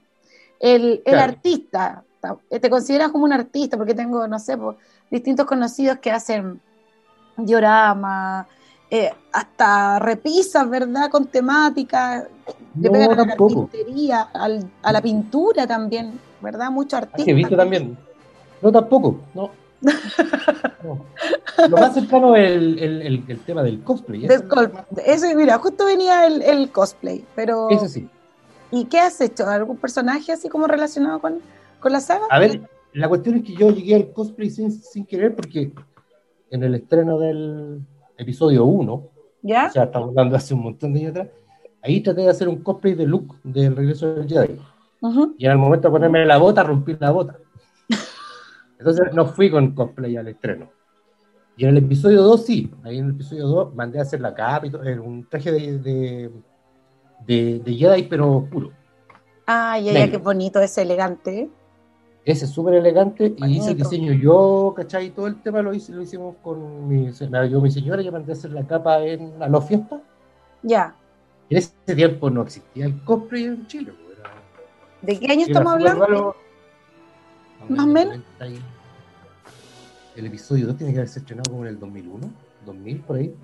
[0.60, 4.76] El, artista, ta- te consideras como un artista, porque tengo, no sé, pues,
[5.10, 6.60] distintos conocidos que hacen
[7.36, 8.46] dioramas,
[8.94, 11.08] eh, hasta repisas, ¿verdad?
[11.10, 12.28] Con temática,
[12.78, 16.70] le No, pegan a la carpintería, al- a la pintura también, ¿verdad?
[16.70, 17.24] Muchos Ah, artistas.
[17.24, 17.96] que he visto también.
[18.60, 19.16] No, tampoco.
[19.34, 19.50] No.
[20.84, 21.04] No.
[21.68, 24.22] Lo más cercano es el, el, el, el tema del cosplay.
[24.22, 24.72] Del Ese, col-
[25.06, 28.08] Ese, mira, justo venía el, el cosplay, pero ese sí.
[28.72, 29.46] ¿y qué has hecho?
[29.46, 31.38] ¿Algún personaje así como relacionado con,
[31.80, 32.24] con la saga?
[32.30, 35.72] A ver, la cuestión es que yo llegué al cosplay sin, sin querer porque
[36.50, 37.80] en el estreno del
[38.16, 39.08] episodio 1,
[39.42, 39.66] ¿Ya?
[39.66, 41.28] o sea, estamos hablando hace un montón de años atrás,
[41.82, 44.58] ahí traté de hacer un cosplay de Luke del regreso del Jedi.
[45.00, 45.34] Ujú.
[45.36, 47.36] Y en el momento de ponerme la bota, rompí la bota.
[48.78, 50.70] Entonces no fui con cosplay al estreno.
[51.56, 54.32] Y en el episodio 2 sí, ahí en el episodio 2 mandé a hacer la
[54.32, 56.30] capa y todo, era un traje de, de,
[57.26, 58.70] de, de Jedi pero oscuro.
[59.44, 60.18] Ay, ay, ay, Negro.
[60.18, 61.50] qué bonito, es elegante.
[62.24, 65.10] Ese es súper elegante y hice el diseño yo, ¿cachai?
[65.10, 68.34] Todo el tema lo, hice, lo hicimos con mi, ayudó mi señora yo mandé a
[68.36, 70.00] hacer la capa en la no fiesta.
[70.62, 70.94] Ya.
[71.50, 73.92] En ese tiempo no existía el cosplay en Chile.
[74.06, 74.30] pues, era-
[75.02, 76.06] ¿De qué año estamos hablando?
[76.06, 76.36] raro.
[77.68, 78.18] Más o menos.
[78.40, 78.60] 90 y-
[80.14, 82.30] El episodio 2 tiene que haberse estrenado como en el 2001,
[82.64, 83.34] 2000 por ahí.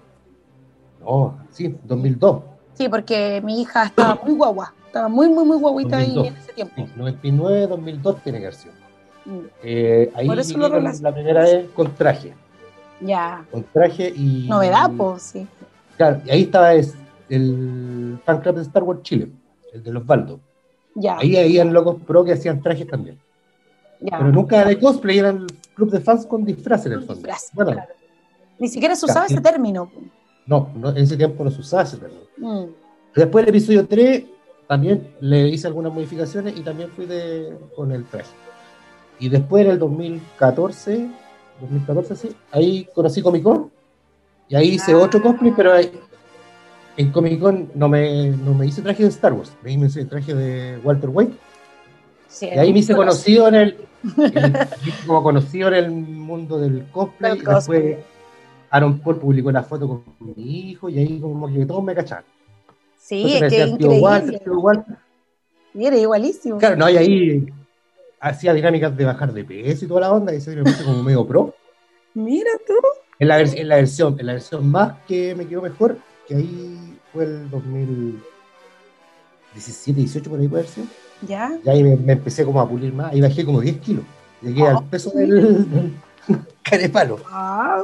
[1.00, 2.42] No, sí, 2002.
[2.74, 6.26] Sí, porque mi hija estaba muy guagua, estaba muy, muy, muy guaguita ahí 2002.
[6.26, 6.74] en ese tiempo.
[6.76, 8.74] Sí, 99, 2002 tiene que haber sido.
[9.24, 12.34] Mm, Eh, ahí Por eso lo la primera vez con traje.
[13.00, 13.44] Ya.
[13.50, 14.46] Con traje y.
[14.48, 15.46] Novedad, pues, sí.
[15.96, 16.94] Claro, y ahí estaba es,
[17.28, 19.28] el fan club de Star Wars Chile,
[19.72, 20.40] el de los Baldo.
[20.94, 21.16] Ya.
[21.18, 23.18] Ahí habían locos pro que hacían trajes también.
[24.00, 24.18] ya.
[24.18, 27.14] Pero nunca de cosplay, eran el club de fans con disfraz en el fondo.
[27.16, 27.92] Disfraz, Bueno, claro.
[28.58, 29.34] Ni siquiera se usaba Casi.
[29.34, 29.90] ese término.
[30.46, 32.22] no, no, en ese tiempo no se usaba ese término.
[32.38, 32.64] Mm,
[33.14, 34.24] Después del episodio 3,
[34.68, 38.30] también le hice algunas modificaciones y también fui de, con el traje.
[39.18, 41.08] Y después en el 2014,
[41.60, 43.70] 2014 sí, ahí conocí Comic Con
[44.48, 44.98] y ahí hice Ah.
[44.98, 45.90] otro cosplay, pero ahí-
[46.96, 50.34] en Comic Con no me, no me hice traje de Star Wars, me hice traje
[50.34, 51.32] de Walter White
[52.28, 53.76] sí, y ahí me hice pero- conocido en el,
[54.18, 54.56] en-
[55.06, 57.32] como conocido en el mundo del cosplay.
[57.32, 57.98] Del y después cosplay.
[58.70, 62.24] Aaron Paul publicó la foto con mi hijo y ahí como que todos me cachaban.
[63.08, 64.38] Sí, Entonces es que increíble.
[64.44, 64.96] tío Walter.
[65.74, 66.58] Y era igualísimo.
[66.58, 67.46] Claro, no, y ahí
[68.20, 71.02] hacía dinámicas de bajar de peso y toda la onda, y se me puse como
[71.02, 71.54] medio pro.
[72.14, 72.74] Mira tú.
[73.20, 76.98] En la, en la versión, en la versión más que me quedó mejor, que ahí
[77.12, 80.86] fue el 2017, 18 por ahí puede haber sido.
[81.26, 81.58] Ya.
[81.64, 84.04] Y ahí me, me empecé como a pulir más, ahí bajé como 10 kilos.
[84.42, 84.76] Llegué Ah.
[84.78, 85.30] al peso del,
[85.70, 85.92] del
[86.62, 87.18] carepalo.
[87.30, 87.82] Ah,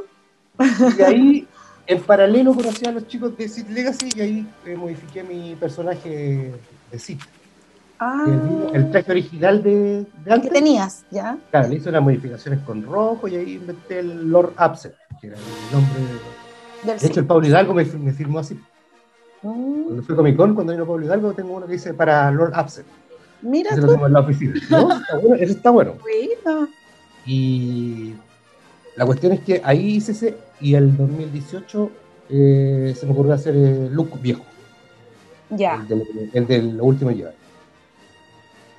[0.98, 1.48] Y ahí,
[1.86, 6.52] en paralelo, conocí a los chicos de Sith Legacy y ahí eh, modifiqué mi personaje
[6.90, 7.20] de Sith.
[7.98, 8.24] ah.
[8.72, 10.52] El, el traje original de, de ¿Qué antes.
[10.52, 11.04] tenías?
[11.10, 11.36] ¿Ya?
[11.50, 15.36] Claro, le hice unas modificaciones con rojo y ahí inventé el Lord Absent, que era
[15.36, 15.42] el
[15.72, 16.00] nombre.
[16.84, 18.54] de- De hecho, el Pablo Hidalgo me, fir- me firmó así.
[19.42, 22.30] Mm, Cuando fui a Comic Con, cuando vino Pablo Hidalgo, tengo uno que dice para
[22.30, 22.86] Lord Absent.
[23.42, 23.92] Mira Ese lo tú.
[23.92, 24.54] tengo en la oficina.
[24.70, 24.90] ¿No?
[24.92, 25.94] Está bueno, ese está bueno.
[26.00, 26.68] Bueno.
[27.26, 28.14] Y
[28.96, 31.90] la cuestión es que ahí hice ese y el 2018
[32.30, 34.42] eh, se me ocurrió hacer el look viejo,
[35.50, 37.22] Ya, el, del, el del último Jedi.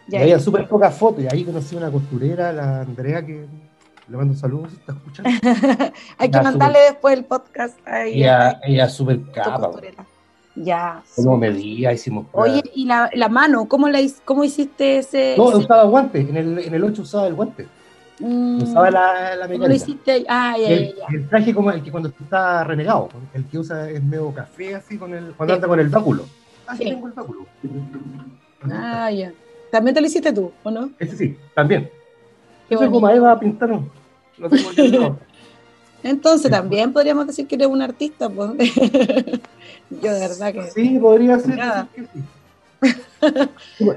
[0.07, 0.19] ya.
[0.19, 3.45] Y había súper pocas fotos y ahí conocí una costurera, la Andrea, que
[4.07, 5.29] le mando saludos, si está escuchando.
[6.17, 8.13] Hay que mandarle después el podcast ahí.
[8.13, 9.71] Y ella, a ella súper capa.
[10.57, 11.03] Ya.
[11.17, 13.67] como medía, hicimos Oye, ¿y la, la mano?
[13.67, 15.35] ¿Cómo, la, cómo hiciste ese?
[15.37, 17.67] No, ese- usaba guante, en el, en el 8 usaba el guante,
[18.19, 19.73] usaba la, la ¿Cómo lo mecánica.
[19.75, 20.25] hiciste?
[20.27, 21.05] Ah, ya, el, ya, ya.
[21.09, 24.75] y el traje como el que cuando está renegado, el que usa es medio café
[24.75, 25.55] así con el, cuando Sí.
[25.57, 26.25] anda con el báculo.
[26.67, 27.45] Ah, sí, tengo el báculo.
[28.71, 29.31] Ah, ya.
[29.71, 30.89] También te lo hiciste tú, ¿o no?
[30.99, 31.89] Ese sí, también.
[32.69, 32.93] Qué bonito.
[32.93, 33.87] como Eva Pintano.
[34.37, 35.17] Lo tengo.
[36.01, 38.51] Entonces también podríamos decir que eres un artista, pues.
[39.89, 40.63] Yo de verdad que.
[40.71, 41.59] Sí, podría ser.
[41.93, 42.23] Que sí.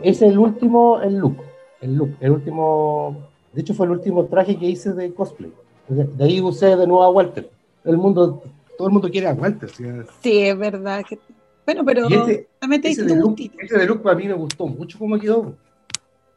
[0.02, 1.36] Es el último, el look.
[1.80, 3.27] El look, el último.
[3.52, 5.52] De hecho, fue el último traje que hice de cosplay.
[5.88, 7.50] De, ahí usé de nuevo a Walter.
[7.84, 8.42] El mundo,
[8.76, 9.70] todo el mundo quiere a Walter.
[9.70, 9.84] ¿sí?
[10.22, 11.02] Sí, es verdad.
[11.08, 11.18] Que...
[11.64, 14.34] Bueno, pero Y ese- también te Ese de, look, ese de look para mí me
[14.34, 15.54] gustó mucho cómo quedó.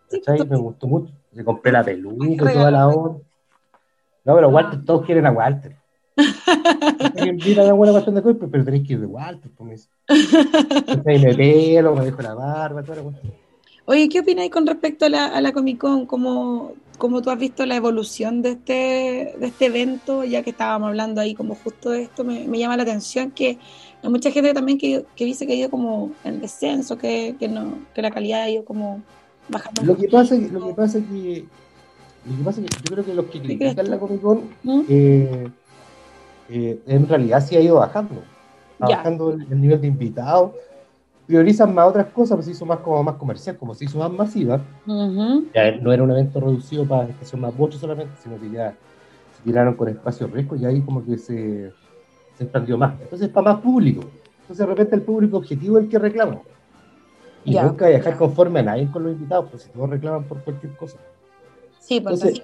[0.09, 0.47] Sí, ¿Cachai?
[0.47, 1.13] Me gustó mucho.
[1.33, 3.19] Me compré la peluca y toda la onda.
[4.23, 5.75] No, pero Walter, todos quieren a Walter.
[7.13, 9.89] me invitan a una cuestión de cosplay, pero tenéis que ir de Walter, pues dice.
[10.07, 13.33] Entonces, me pelo, me dejo la barba, toda la cuestión.
[13.85, 16.05] Oye, ¿qué opináis con respecto a la, a la Comic Con?
[16.05, 20.23] ¿Cómo, ¿Cómo tú has visto la evolución de este, de este evento?
[20.23, 23.57] Ya que estábamos hablando ahí como justo de esto, me, me llama la atención que
[24.03, 27.47] hay mucha gente también que, que dice que ha ido como en descenso, que, que,
[27.47, 29.01] no, que la calidad ha ido como
[29.49, 29.83] bajando.
[29.83, 31.45] Lo que pasa es lo que pasa es que
[32.29, 34.21] lo que pasa es que yo creo que los que ¿Qué crees critican la Comic
[34.21, 34.81] Con ¿Mm?
[34.87, 35.47] eh,
[36.51, 38.21] eh, en realidad sí ha ido bajando.
[38.73, 38.97] Está Ya.
[38.97, 40.51] bajando el, el nivel de invitados.
[41.27, 44.11] Priorizan más otras cosas, pues se hizo más como más comercial, como se hizo más
[44.11, 44.59] masiva.
[45.53, 48.71] Ya no era un evento reducido para estación más bocho solamente, sino que ya
[49.37, 51.71] se tiraron con espacios riesgos y ahí como que se,
[52.37, 52.99] se expandió más.
[53.01, 54.01] Entonces para más público.
[54.41, 56.39] Entonces de repente el público objetivo es el que reclama.
[57.45, 57.63] Y Ya.
[57.63, 60.97] nunca dejar conforme a nadie con los invitados, pues si todos reclaman por cualquier cosa.
[61.79, 62.43] Sí, pues Entonces,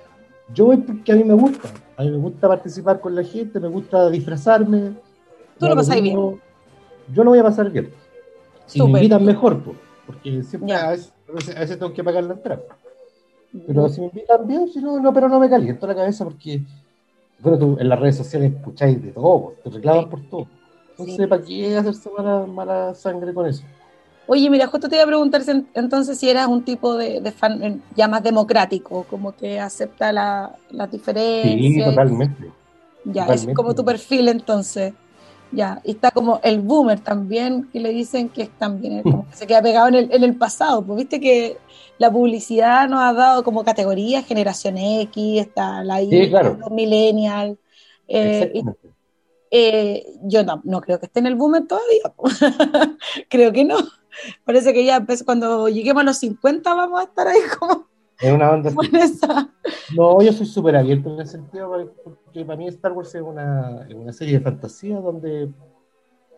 [0.54, 1.70] yo voy porque a mí me gusta.
[1.98, 4.94] A mí me gusta participar con la gente, me gusta disfrazarme.
[5.60, 6.40] Tú lo lo pasáis mismo.
[7.14, 7.90] Yo lo voy a pasar bien.
[8.68, 11.14] Si me invitan mejor, pues, porque siempre a veces,
[11.56, 12.62] a tengo que pagar la entrada.
[13.66, 16.62] Pero si me invitan bien, si no, no, pero no me caliento la cabeza porque,
[17.40, 20.10] bueno, tú en las redes sociales escucháis de todo, te reclaman Sí.
[20.12, 20.48] por todo.
[20.92, 21.28] Entonces, Sí.
[21.28, 23.64] ¿para qué hacerse mala, mala sangre con eso?
[24.30, 27.32] Oye, mira, justo te iba a preguntar si entonces si eras un tipo de, de
[27.32, 31.90] fan eh, ya más democrático, como que acepta la, las Sí, diferencias.
[31.90, 32.52] totalmente.
[33.06, 33.54] Ya, es totalmente.
[33.54, 34.94] como tu perfil entonces.
[35.52, 39.36] Ya, y está como el boomer también, que le dicen que es también como que
[39.36, 40.84] se queda pegado en el, en el pasado.
[40.86, 41.58] Pues viste que
[41.98, 46.58] la publicidad nos ha dado como categorías, generación X, está la Y, Sí, claro.
[46.60, 47.58] los millennial.
[48.08, 48.62] eh, y,
[49.52, 52.14] eh, yo no, no creo que esté en el boomer todavía.
[53.30, 53.78] creo que no.
[54.44, 57.88] Parece que ya empezó- cuando lleguemos a los 50 vamos a estar ahí como
[58.20, 58.56] Es una
[59.04, 59.50] esa.
[59.96, 63.86] No, yo soy súper abierto en ese sentido, porque para mí Star Wars es una,
[63.88, 65.50] es una serie de fantasía donde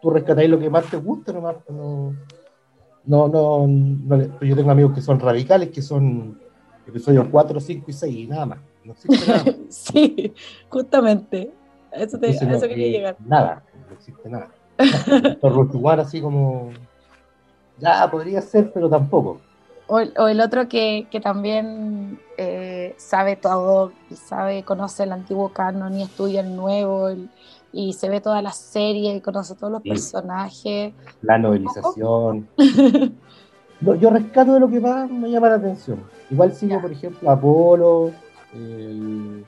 [0.02, 2.14] tú rescatáis lo que más te gusta, nomás, no,
[3.06, 6.40] no, no, no le- yo tengo amigos que son radicales, que son
[6.88, 9.44] episodios 4, 5 y 6 y nada más, no existe nada.
[9.46, 9.56] más.
[9.70, 10.34] Sí,
[10.70, 11.52] justamente.
[11.92, 13.16] Eso, te- Entonces, a eso no, quería eh, llegar.
[13.26, 14.50] Nada, no existe nada.
[15.42, 16.72] Rogue One así como,
[17.78, 19.40] ya podría ser, pero tampoco.
[19.92, 25.12] O el, o el otro que, que también eh, sabe todo, y sabe, conoce el
[25.12, 27.28] antiguo canon y estudia el nuevo, el-
[27.74, 29.90] y se ve todas las series y conoce todos los Sí.
[29.90, 30.94] personajes.
[31.22, 32.48] La novelización.
[33.82, 36.04] No, yo rescato de lo que más me llama la atención.
[36.30, 36.82] Igual sigo, Ya.
[36.82, 38.12] por ejemplo, Apolo,
[38.54, 39.46] el-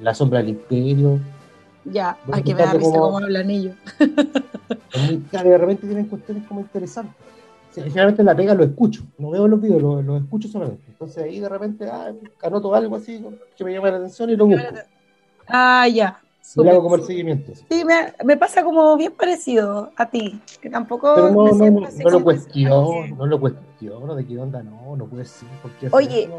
[0.00, 1.18] La Sombra del Imperio.
[1.86, 3.72] Ya, hay que ver como- cómo habla anillo.
[5.32, 7.16] De repente tienen cuestiones como interesantes.
[7.82, 10.82] Generalmente en la pega lo escucho, no veo los videos, lo, lo escucho solamente.
[10.88, 12.12] Entonces ahí de repente ah,
[12.42, 13.24] anoto algo así
[13.56, 14.62] que me llama la atención y lo busco.
[15.48, 16.20] Ah, ya.
[16.54, 17.52] Y le hago como el seguimiento.
[17.52, 17.64] así.
[17.68, 21.88] Sí, me, me pasa como bien parecido a ti, que tampoco Pero no, no, no,
[21.88, 25.48] no lo cuestiono, no lo cuestiono de qué onda, no, no puede ser.
[25.60, 26.30] ¿por qué hacer Oye?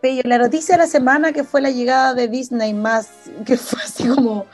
[0.00, 3.08] Pello, la noticia de la semana que fue la llegada de Disney más,
[3.46, 4.46] que fue así como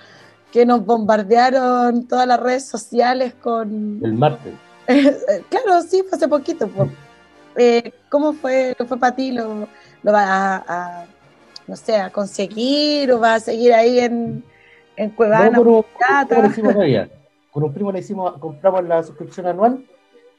[0.52, 4.00] que nos bombardearon todas las redes sociales con...
[4.02, 4.52] el martes.
[5.50, 6.68] claro, sí, fue hace poquito.
[6.68, 6.88] po.
[7.56, 9.32] Eh, ¿Cómo fue, fue para ti?
[9.32, 9.68] ¿Lo,
[10.02, 10.64] lo vas a,
[11.02, 11.06] a,
[11.66, 14.42] no sé, a conseguir o vas a seguir ahí en,
[14.96, 15.50] en Cuevana?
[15.50, 17.10] No, con un, con un primo le hicimos todavía.
[17.50, 19.84] Con un primo le hicimos, compramos la suscripción anual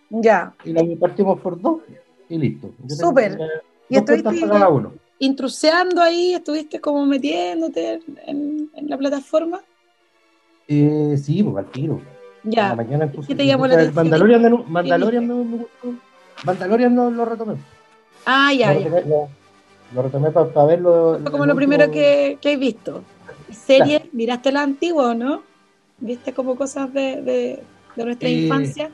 [0.10, 0.54] Ya.
[0.64, 1.82] y la partimos por dos
[2.30, 2.72] y listo.
[2.88, 3.38] Súper.
[3.89, 4.93] ¿Y estuviste para cada uno.
[5.20, 6.34] intruseando ahí?
[6.36, 9.62] ¿Estuviste como metiéndote en, en la plataforma?
[10.68, 12.00] Eh, sí, pues al tiro.
[12.44, 12.76] En la Ya.
[12.76, 13.96] mañana incluso- ¿Qué te llamó la atención?
[13.96, 15.94] Mandalorian, de Mandalorian me, me gustó.
[16.46, 17.56] Mandalorian no lo retomé.
[18.26, 18.86] Ah, ya, lo ya.
[18.90, 19.30] retomé, lo,
[19.96, 21.20] lo retomé para verlo.
[21.22, 23.04] Fue como lo primero que, que has visto.
[23.50, 24.02] ¿Y ¿Series?
[24.14, 25.42] ¿Miraste la antigua o no?
[26.00, 27.64] ¿Viste como cosas de, de,
[27.96, 28.90] de nuestra Eh, infancia?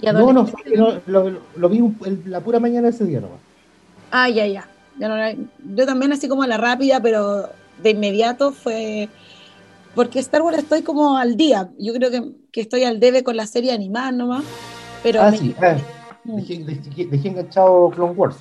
[0.00, 3.38] Y No, no, lo, lo- lo vi un- el- la pura mañana ese día nomás.
[4.10, 4.68] Ah, ya, ya.
[4.98, 7.48] Ya no la- yo también así como a la rápida, pero
[7.82, 9.08] de inmediato fue...
[9.94, 11.70] Porque Star Wars estoy como al día.
[11.78, 12.22] Yo creo que,
[12.58, 14.42] que estoy al debe con la serie animada nomás.
[15.04, 15.76] Pero Ah, me- sí, ah,
[16.24, 18.34] Mm, dejé, dejé- dejé enganchado Clone Wars.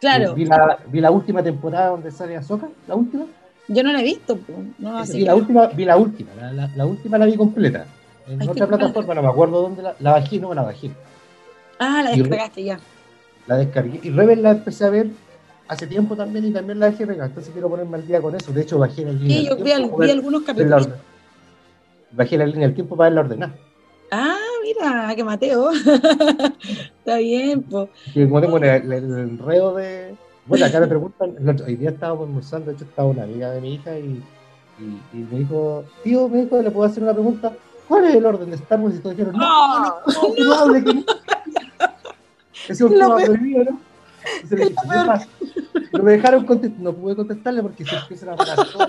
[0.00, 3.26] claro, Vi la, vi la última temporada donde sale Ahsoka, la última.
[3.68, 4.36] yo no la he visto.
[4.78, 7.36] No, así vi que- la última, vi la última, la, la- la última la vi
[7.36, 7.86] completa.
[8.28, 10.90] En Ay, otra plataforma, no me acuerdo dónde la, la bajé, no la bajé.
[11.78, 12.80] Ah, la y- descargaste ya.
[13.46, 14.00] La descargué.
[14.02, 15.06] Y Rebel la empecé a ver
[15.68, 17.26] hace tiempo también y también la dejé pegada.
[17.28, 18.50] Entonces quiero ponerme al día con eso.
[18.52, 19.04] De hecho, bajé.
[19.28, 20.88] Sí, yo vi, al- vi ver- algunos capítulos.
[22.16, 23.54] Bajé la línea del tiempo para verla ordenada.
[24.10, 25.70] Ah, mira, que Mateo.
[25.72, 27.88] Está bien, pues.
[28.14, 30.14] Como tengo el, el- el enredo de.
[30.46, 31.34] Bueno, acá me preguntan.
[31.38, 32.66] el otro- Hoy día estábamos almorzando.
[32.70, 34.22] De hecho, estaba una amiga de mi hija y
[34.78, 37.52] Y, y me dijo, tío, me dijo, ¿le puedo hacer una pregunta?
[37.88, 38.96] ¿Cuál es el orden de Star Wars?
[38.96, 41.04] Y todos dijeron, no, Ah, no, no, no no.
[42.52, 43.28] Ese es un Lo tema peor.
[43.30, 43.80] prohibido, ¿no?
[44.42, 45.02] Entonces le dije, Lo peor.
[45.02, 45.28] "¿Qué pasa?".
[45.92, 48.88] No me dejaron contestar, no pude contestarle porque se empiezan a hablar todo.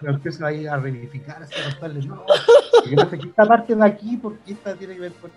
[0.00, 3.74] Me empiezo a ir a verificar, así a contarle, no, no sé qué esta parte
[3.74, 5.30] de aquí, porque esta tiene que ver con.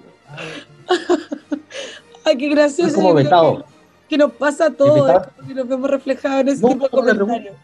[2.26, 2.90] Ay, qué gracioso.
[2.90, 3.58] Es como vetado.
[3.58, 3.64] Que,
[4.10, 5.06] que nos pasa es como
[5.48, 7.56] que nos vemos reflejados en ese No, tipo de ¿cómo le comentarios.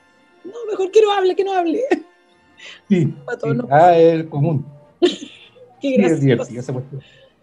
[0.44, 1.82] No, mejor que no hable, que no hable.
[2.90, 3.50] Sí, sí.
[3.54, 4.66] nos- Ah, es el común.
[5.02, 5.08] Qué
[5.82, 6.22] Sí, es gracioso.
[6.26, 7.02] divertido esa cuestión.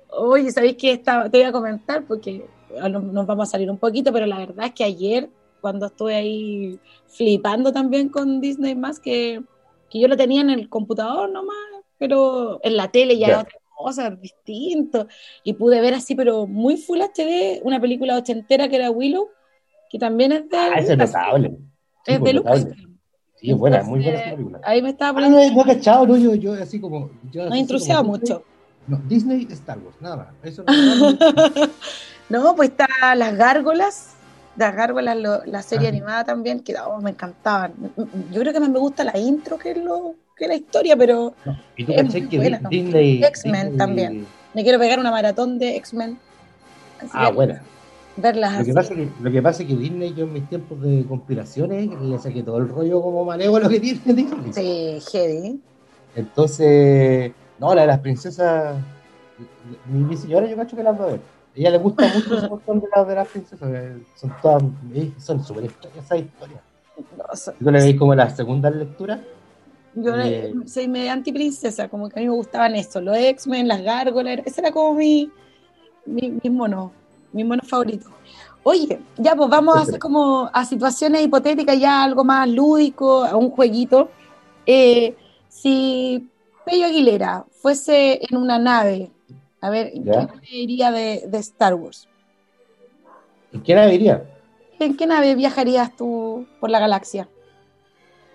[0.08, 2.02] Oye, ¿sabéis que estaba, te voy a comentar?
[2.04, 2.44] Porque no-
[2.90, 5.28] nos vamos a salir un poquito, pero la verdad es que ayer,
[5.60, 9.42] cuando estuve ahí flipando también con Disney más, que,
[9.90, 11.56] que yo lo tenía en el computador nomás,
[11.98, 15.06] pero en la tele ya era otra cosa, distinto.
[15.44, 19.28] Y pude ver así, pero muy full HD, una película ochentera que era Willow,
[19.90, 20.56] que también es de.
[20.56, 21.58] Ah, es Lucas, notable.
[22.06, 22.60] Es pues, de notable.
[22.60, 22.96] Lucasfilm.
[23.36, 24.60] Sí, es buena, muy buena esa película.
[24.64, 25.38] Ahí me estaba Ah, poniendo.
[25.38, 27.10] no, no he cachado, no, yo, yo así como.
[27.30, 28.42] Yo No así Disney- mucho.
[28.88, 30.28] No, Disney, Star Wars, nada más.
[30.44, 30.72] Eso no,
[32.28, 34.14] No, pues está Las Gárgolas,
[34.56, 35.90] Las Gárgolas, lo- la serie Ah.
[35.90, 37.74] animada también, que oh, me encantaban.
[38.32, 41.58] Yo creo que más me gusta la intro que, lo, que la historia, pero no.
[41.76, 42.68] Y tú muy que buena, Di- ¿no?
[42.70, 43.22] Disney.
[43.24, 44.26] X-Men también.
[44.54, 46.18] me quiero pegar una maratón de X-Men.
[47.12, 47.62] Ah, buena.
[48.16, 48.66] Verlas Lo así.
[48.70, 51.04] que, pasa es que, lo que pasa es que Disney, yo en mis tiempos de
[51.06, 54.52] conspiraciones, le saqué todo el rollo como malévolo que tiene Disney.
[54.54, 55.60] Sí, heavy.
[56.14, 58.76] Entonces, no, la de las princesas,
[59.86, 61.20] mi, mi señora yo cacho que las va a ver.
[61.56, 63.70] Ella le gusta mucho ese montón de las de las princesas,
[64.14, 64.62] son todas,
[64.94, 66.60] eh, son súper historias esas historias.
[67.16, 69.20] No, so- ¿Tú le veis como la segunda lectura?
[69.94, 70.52] yo Eh.
[70.66, 74.60] soy media antiprincesa, como que a mí me gustaban eso, los X-Men, las gárgolas, ese
[74.60, 75.30] era como mi,
[76.04, 76.92] mi, mi mono,
[77.32, 78.10] mi mono favorito.
[78.62, 83.36] Oye, ya pues vamos a hacer como a situaciones hipotéticas, ya algo más lúdico, a
[83.36, 84.10] un jueguito.
[84.66, 85.16] Eh,
[85.48, 86.28] si
[86.66, 89.10] Pello Aguilera fuese en una nave,
[89.66, 90.12] a ver, ¿en Ya.
[90.12, 92.08] qué nave iría de, de Star Wars?
[93.52, 94.22] ¿En qué nave iría?
[94.78, 97.28] ¿En qué nave viajarías tú por la galaxia?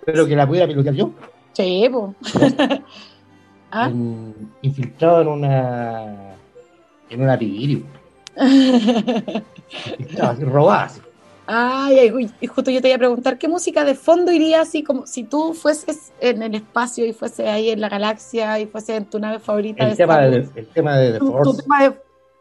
[0.05, 1.11] Pero que la pudiera pilotear yo.
[1.53, 2.15] Sí, pues.
[3.71, 3.87] ¿Ah?
[3.87, 6.35] En- infiltrado en una.
[7.09, 7.37] en una
[10.21, 10.83] así, robada.
[10.85, 11.01] así.
[11.53, 15.05] Ay, y justo yo te iba a preguntar, ¿qué música de fondo iría así como
[15.05, 19.05] si tú fueses en el espacio y fuese ahí en la galaxia y fuese en
[19.09, 21.61] tu nave favorita El de tema, de, el tema de The Tu- tu Force.
[21.63, 21.95] tema de-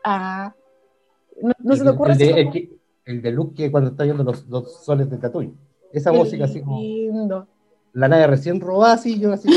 [0.05, 0.55] Ah,
[1.43, 2.71] no, no se te ocurre el de, el como- que-
[3.07, 5.55] el de Luke que cuando está viendo los, los soles de Tatooine.
[5.93, 6.81] Esa Qué música así como.
[6.81, 7.49] lindo.
[7.93, 9.49] La nave recién robada, así yo así.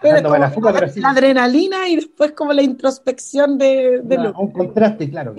[0.00, 5.34] Pero la fuga, pero adrenalina y después como la introspección de, de un contraste, claro.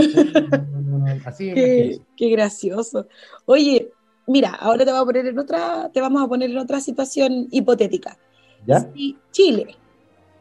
[1.25, 3.07] así Qué, gracioso.
[3.45, 3.91] Oye,
[4.27, 7.47] mira, ahora te voy a poner en otra, te vamos a poner en otra situación
[7.51, 8.17] hipotética.
[8.65, 8.79] ¿Ya?
[8.93, 9.75] Si Chile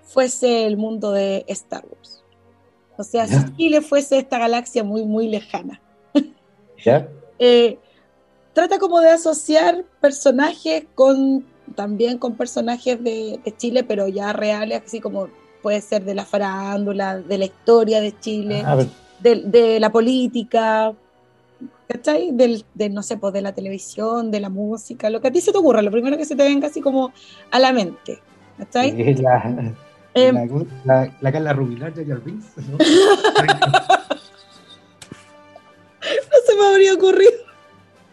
[0.04, 2.22] fuese el mundo de Star Wars.
[2.96, 3.40] O sea, Ya.
[3.40, 5.80] si Chile fuese esta galaxia muy, muy lejana.
[6.84, 7.08] ¿Ya?
[7.44, 7.76] Eh,
[8.52, 11.44] trata como de asociar personajes con
[11.74, 15.28] también con personajes de, de Chile, pero ya reales, así como
[15.62, 18.64] puede ser de la farándula, de la historia de Chile,
[19.20, 20.92] de, de la política,
[21.88, 22.32] ¿cachai?
[22.32, 25.40] Del, de, no sé, pues de la televisión, de la música, lo que a ti
[25.40, 27.12] se te ocurra, lo primero que se te venga así como
[27.50, 28.20] a la mente,
[28.58, 29.14] ¿cachai?
[29.14, 29.74] la,
[30.14, 30.46] Eh, la,
[30.84, 32.72] la, la Carla Rubilar de Jar Binks, ¿no?
[32.76, 32.84] no
[36.46, 37.32] se me habría ocurrido.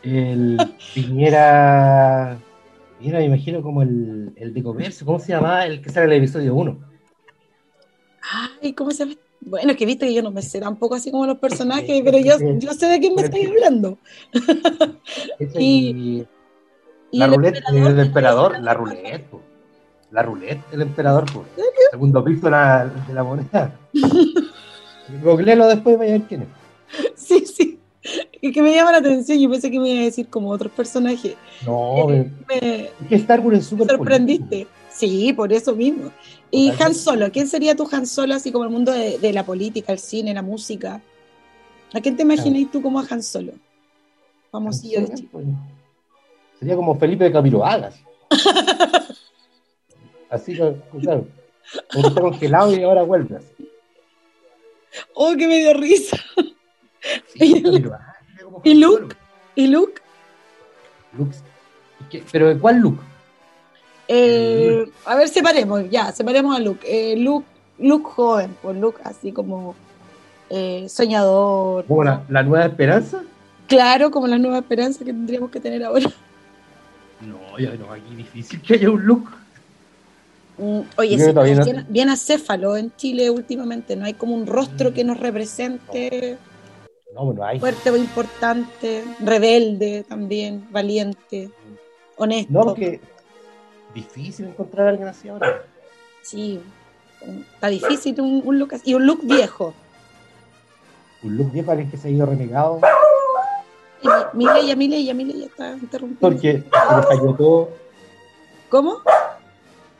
[0.04, 0.58] El
[0.93, 2.38] Piñera.
[3.00, 5.66] Piñera, me imagino como el, el de comercio, ¿cómo se llama?
[5.66, 6.78] El que sale en el episodio 1.
[8.62, 9.18] Ay, ¿cómo se llama?
[9.39, 12.20] Bueno, es que viste que yo no me sé tampoco así como los personajes, pero
[12.20, 13.97] yo, yo sé de quién me estáis hablando.
[15.58, 16.26] Y-
[17.12, 19.41] la emperador el emperador, la roulette, po.
[20.12, 21.26] la roulette, el emperador,
[21.89, 23.80] segundo piso de la, de la moneda.
[25.24, 26.47] Googlealo después y vaya a ver quién es.
[28.41, 30.71] Y que me llama la atención, yo pensé que me iba a decir como otros
[30.71, 31.35] personajes.
[31.65, 34.45] No, me- me, Star Wars es súper sorprendiste.
[34.45, 34.71] político.
[34.91, 36.11] Sí, por eso mismo.
[36.51, 36.71] Y.
[36.79, 39.91] Han Solo, ¿quién sería tu Han Solo así como el mundo de, de la política,
[39.91, 41.01] el cine, la música?
[41.93, 43.53] ¿A quién te imaginas tú como a Han Solo?
[44.51, 45.29] Famosillo de Chile.
[45.31, 45.45] Pues,
[46.59, 47.91] Sería como Felipe de Camiroaga.
[50.29, 51.27] Así, que, claro.
[51.91, 53.37] Como está congelado y ahora vuelve.
[53.37, 53.69] así.
[55.13, 56.17] Oh, que me dio risa.
[57.27, 57.63] Sí,
[58.64, 59.16] ¿Y Luke?
[59.55, 60.01] ¿Y Luke?
[61.18, 61.36] Luke.
[62.32, 63.01] ¿Pero cuál Luke?
[64.07, 66.86] Eh, a ver, separemos, ya, separemos a Luke.
[66.88, 67.45] Eh, Luke,
[67.78, 69.76] Luke joven, pues Luke así como
[70.49, 71.86] eh, soñador.
[71.86, 73.22] ¿Como la, la nueva esperanza?
[73.68, 76.10] Claro, como la nueva esperanza que tendríamos que tener ahora.
[77.22, 79.30] No, ya no, aquí difícil que haya un look.
[80.57, 84.93] Mm, Oye, sí, no- bien, bien acéfalo en Chile últimamente, no hay como un rostro
[84.93, 86.49] que nos represente No,
[87.16, 87.60] bueno, hay.
[87.60, 91.49] fuerte importante, rebelde también, valiente,
[92.18, 92.51] honesto.
[92.53, 92.99] No, porque
[93.93, 95.64] difícil encontrar a alguien así ahora.
[96.22, 96.62] Sí,
[97.53, 98.91] está difícil un, un look así.
[98.91, 99.74] Y un look viejo.
[101.24, 102.80] Un look viejo, alguien que se ha ido renegado.
[104.01, 106.22] Y mi, Mireia, Mireia, Mireia está interrumpiendo.
[106.22, 107.70] Porque se falló todo.
[108.70, 108.99] ¿Cómo?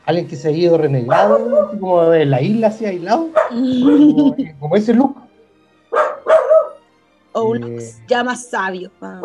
[0.06, 3.28] Alguien que se ha ido renegado, como de la isla así aislado.
[3.50, 5.19] Como, como ese look.
[7.32, 7.92] O un Eh.
[8.08, 8.90] ya más sabio.
[9.00, 9.20] Ah.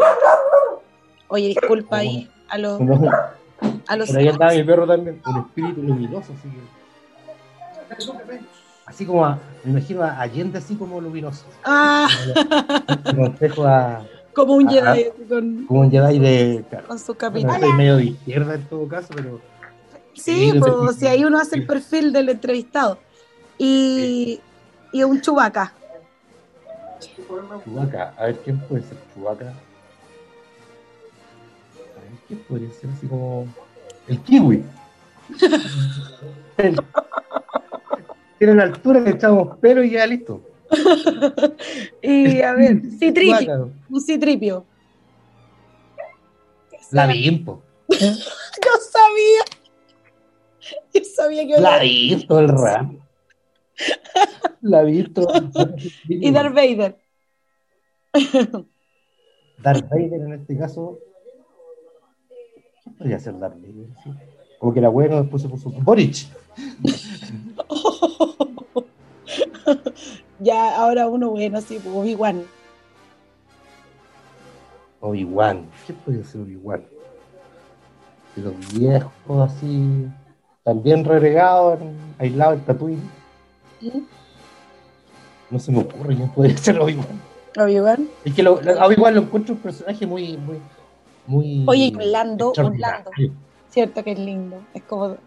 [1.28, 2.80] Oye, disculpa ahí a los,
[3.88, 8.46] a los Por ahí andaba mi perro también, un espíritu luminoso, así que.
[8.86, 11.46] Así como, a- me imagino a Allende así como luminoso.
[11.64, 12.08] Ah,
[13.04, 14.70] Te consejo a, como un.
[14.70, 16.64] Jedi con, como un Jedi de.
[16.70, 17.60] claro, con su bueno, capitán.
[17.62, 19.40] soy medio de izquierda en todo caso, pero.
[20.14, 23.00] Sí, Sí, pues, si ahí uno hace el perfil del entrevistado.
[23.58, 24.40] Y,
[24.94, 25.74] y un chubaca.
[27.64, 29.46] Chubaca, a ver quién puede ser Chubaca.
[29.46, 29.50] A
[32.02, 33.48] ver quién podría ser así como.
[34.08, 34.64] El kiwi.
[36.58, 36.80] El-
[38.38, 40.42] Tiene una altura, le echamos pelo y ya listo.
[42.02, 43.72] Y a ver, citripio.
[43.90, 44.66] Un citripio.
[46.92, 47.64] La Bimpo.
[47.90, 48.00] Yo
[48.92, 49.44] sabía.
[50.94, 51.80] Yo sabía que La
[52.28, 52.48] todo el.
[54.62, 55.74] La el rato.
[56.08, 57.05] Y Darth Vader.
[59.64, 61.00] Darth Vader en este caso.
[62.84, 63.88] ¿Qué podría ser Darth Vader?
[64.04, 64.12] sí?
[64.60, 65.70] Como que la wea no después se puso.
[65.70, 66.28] Boric.
[70.40, 72.44] ya, ahora uno bueno, sí, pues, Obi-Wan.
[75.02, 75.66] Obi-Wan.
[75.86, 76.84] ¿Qué podría ser Obi-Wan?
[78.36, 80.08] De los viejos así.
[80.64, 81.80] También renegados,
[82.18, 83.10] aislados en Tatooine.
[83.82, 84.00] ¿Mm?
[85.52, 87.35] No se me ocurre quién podría ser Obi-Wan.
[87.58, 88.08] Obi-Wan.
[88.24, 90.38] Es que Obi-Wan lo encuentro un personaje muy.
[90.38, 90.60] muy,
[91.28, 93.34] muy Oye, y Lando, un extraordinario.
[93.70, 94.58] Cierto que es lindo.
[94.74, 95.18] Es como.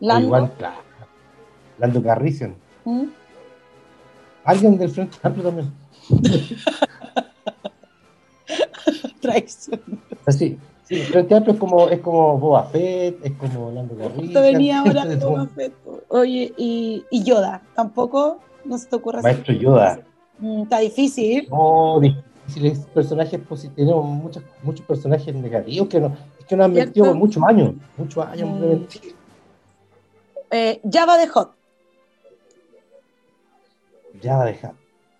[0.00, 0.50] Lando.
[0.58, 0.82] Claro.
[1.78, 2.54] Lando Carrician.
[2.84, 3.04] ¿Mm?
[4.44, 5.72] Alguien del Frente Amplio también.
[9.20, 9.80] Traición.
[10.26, 10.58] Así.
[10.84, 14.42] Sí, el Frente Amplio es como, es como Boba Fett, es como Lando Carrician.
[14.42, 15.72] Venía ahora Boba Fett.
[16.08, 17.62] Oye, y, y Yoda.
[17.74, 20.00] Tampoco no se te ocurre Maestro Yoda.
[20.42, 21.46] Mm, Está difícil.
[21.50, 23.76] No, difíciles personajes positivos.
[23.76, 27.74] Tenemos muchos, muchos personajes negativos que, no, es que nos han metido por muchos años.
[27.96, 28.60] Muchos años Mm.
[28.60, 28.88] de.
[30.50, 31.52] Eh, Java de Hot.
[34.20, 34.72] Ya va a dejar.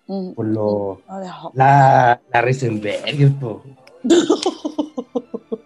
[0.07, 1.01] Mm, Por lo.
[1.07, 1.51] Java de Hot.
[1.55, 3.61] La, la Reisenberger, po.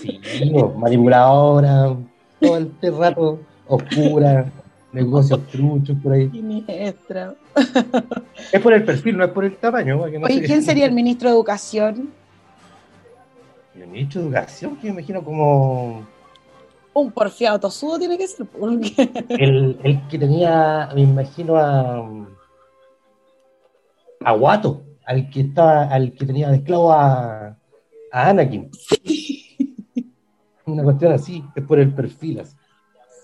[0.00, 0.20] Sí,
[0.76, 1.96] manipuladora,
[2.40, 4.50] todo el rato oscura,
[4.92, 6.30] negocios truchos por ahí.
[6.30, 7.34] Siniestra.
[8.52, 9.98] Es por el perfil, no es por el tamaño.
[9.98, 12.10] para que no Oye, ¿quién sería el ministro de Educación?
[13.74, 16.06] El ministro de Educación, que me imagino como
[16.94, 18.46] Un porfiado tosudo tiene que ser.
[18.46, 19.10] Porque...
[19.28, 22.26] el, el que tenía, me imagino a.
[24.24, 27.56] a Guato, al que estaba, al que tenía de esclavo a,
[28.10, 28.70] a Anakin.
[30.66, 32.56] Una cuestión así, es por el perfil así.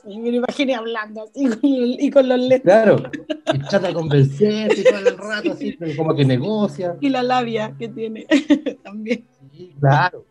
[0.07, 2.97] Sí, me lo imaginé hablando así con y con los lentes Claro,
[3.55, 6.97] y trata de convencerse todo el rato, así, como que negocia.
[7.01, 8.27] y la labia que tiene
[8.85, 9.25] también.
[9.53, 10.25] Sí, claro.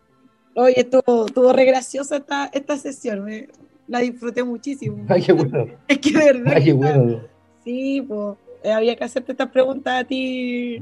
[0.55, 3.26] Oye, estuvo, estuvo re graciosa esta, esta sesión.
[3.26, 3.47] me-
[3.88, 5.05] la disfruté muchísimo.
[5.09, 5.65] Ay, qué bueno.
[5.88, 6.53] Es que de verdad.
[6.55, 7.21] Ay, qué bueno.
[7.63, 8.38] Sí, pues
[8.73, 10.80] había que hacerte estas preguntas a ti.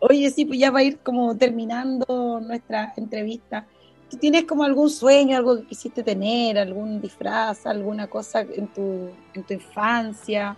[0.00, 3.66] Oye, sí, pues ya va a ir como terminando nuestra entrevista.
[4.10, 9.10] ¿Tú tienes como algún sueño, algo que quisiste tener, algún disfraz, alguna cosa en tu,
[9.34, 10.56] en tu infancia?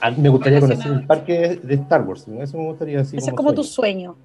[0.00, 2.42] A mí me gustaría conocer el parque de, Star Wars, ¿no?
[2.42, 4.16] eso me gustaría así Ese es como tu sueño.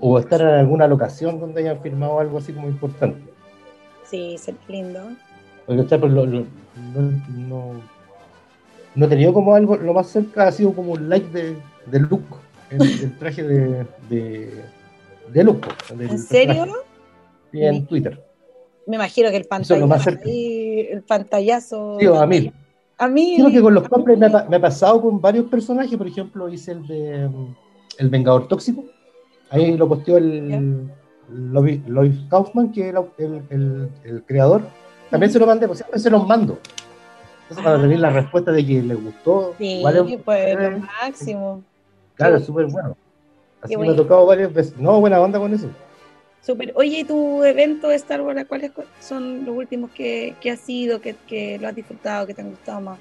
[0.00, 3.20] O estar en alguna locación donde hayan firmado algo así como importante.
[4.04, 5.00] Sí, sería lindo.
[5.66, 6.44] Porque está, pues, lo- lo-
[6.94, 7.72] no, no,
[8.94, 11.56] no he tenido como algo, lo más cerca ha sido como un like de,
[11.86, 12.24] de Luke,
[12.70, 14.64] el, el traje de, de,
[15.32, 15.68] de Luke.
[15.90, 16.54] ¿En serio?
[16.54, 16.89] personaje.
[17.52, 18.22] Sí, en Twitter.
[18.86, 21.96] Me imagino que el es pantallazo, ahí, el pantallazo.
[22.00, 22.52] Sí, a mí.
[22.98, 23.36] A mí.
[23.38, 26.06] Creo que con los cosplays me, ha pa- me ha pasado con varios personajes, por
[26.06, 27.30] ejemplo, hice el de
[27.98, 28.84] El Vengador Tóxico.
[29.50, 30.88] Ahí lo posteó el
[31.32, 34.62] Lois Lois Kaufman, que es el, el- creador.
[35.10, 36.58] También se lo mandé, pues siempre se los mando.
[37.42, 37.82] Entonces, para Ah.
[37.82, 41.62] tener la respuesta de que les gustó, Sí, es- pues lo máximo.
[42.14, 42.96] claro, es súper bueno.
[43.62, 44.76] Así que me ha tocado varias veces.
[44.78, 45.68] No, buena onda con eso.
[46.42, 46.72] Super.
[46.74, 51.00] Oye, ¿y tu evento de Star Wars, cuáles son los últimos que, que has ido,
[51.00, 52.98] que, que, lo has disfrutado, que te han gustado más?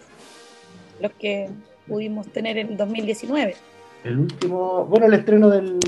[1.00, 1.50] Los que
[1.88, 3.56] pudimos tener en el 2019.
[4.04, 5.80] El último, bueno, el estreno del,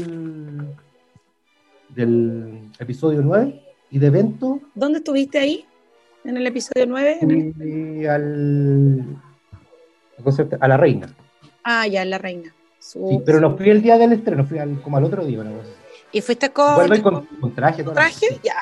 [1.89, 4.61] del episodio 9 y de evento.
[4.73, 5.65] ¿Dónde estuviste ahí?
[6.23, 7.19] ¿En el episodio 9?
[7.59, 9.05] Y al,
[10.59, 11.13] a la reina.
[11.63, 12.53] Ah, ya, la reina.
[12.79, 15.41] Sí, pero no fui el día del estreno, fui al, como al otro día.
[15.41, 15.69] Una cosa.
[16.11, 17.83] ¿Y fuiste con, con, con, traje?
[17.83, 18.39] ¿Con traje?
[18.43, 18.55] Ya.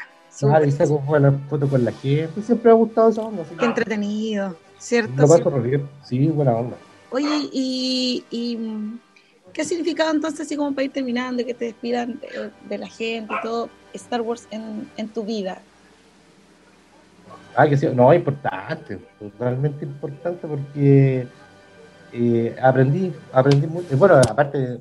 [0.43, 2.41] Ah, y saco la foto con la gente.
[2.41, 3.43] Siempre me ha gustado esa onda.
[3.57, 5.27] Qué entretenido, ¿cierto?
[5.27, 5.81] Sí.
[6.05, 6.77] sí, buena onda.
[7.11, 8.57] Oye, y, y
[9.51, 12.19] ¿qué ha significado entonces, así como para ir terminando, que te despidan
[12.69, 15.59] de, la gente y todo, Star Wars en, en tu vida?
[17.55, 21.27] Ah, que sí, no, importante, totalmente importante porque
[22.13, 24.79] eh, aprendí, aprendí mucho, bueno, aparte de,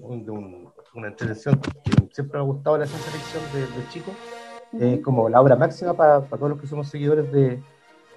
[0.98, 4.12] una entretención que siempre me ha gustado la ciencia ficción de, de chico,
[4.72, 7.60] uh como la obra máxima para, todos los que somos seguidores de,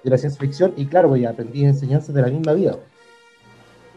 [0.02, 2.76] la ciencia ficción, y claro, pues aprendí enseñanzas de la misma vida.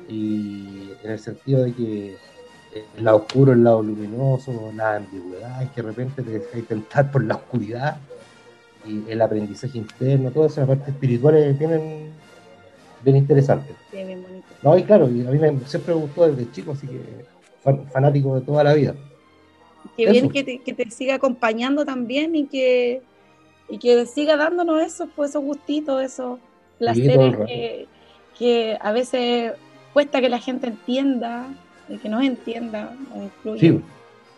[0.07, 2.15] Y en el sentido de que
[2.95, 7.23] el lado oscuro, el lado luminoso, la ambigüedad, que de repente te dejas tentar por
[7.23, 7.97] la oscuridad,
[8.86, 12.11] y el aprendizaje interno, todas esas partes espirituales tienen
[13.03, 13.75] bien interesantes.
[13.89, 14.45] Sí, bien bonito.
[14.61, 17.01] No, y claro, a mí me, siempre me gustó desde chico, así que
[17.91, 18.95] fanático de toda la vida.
[19.97, 23.01] Qué bien que te, que te, siga acompañando también y que,
[23.70, 26.39] y que siga dándonos esos, pues, esos gustitos, esos
[26.78, 27.88] placeres que,
[28.38, 29.53] que, a veces
[29.93, 31.47] cuesta que la gente entienda,
[31.88, 33.82] y que nos entienda, nos incluye.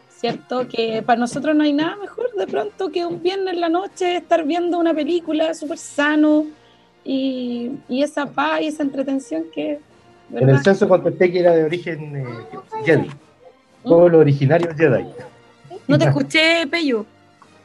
[0.10, 0.68] ¿Cierto?
[0.68, 4.18] Que para nosotros no hay nada mejor de pronto que un viernes en la noche
[4.18, 6.46] estar viendo una película súper sano,
[7.04, 9.80] y, y esa paz y esa entretención que...
[10.34, 12.26] En el censo contesté que era de origen eh,
[12.84, 13.10] Jedi,
[13.84, 15.06] pueblo originario Jedi.
[15.88, 17.06] No te escuché, Peyo.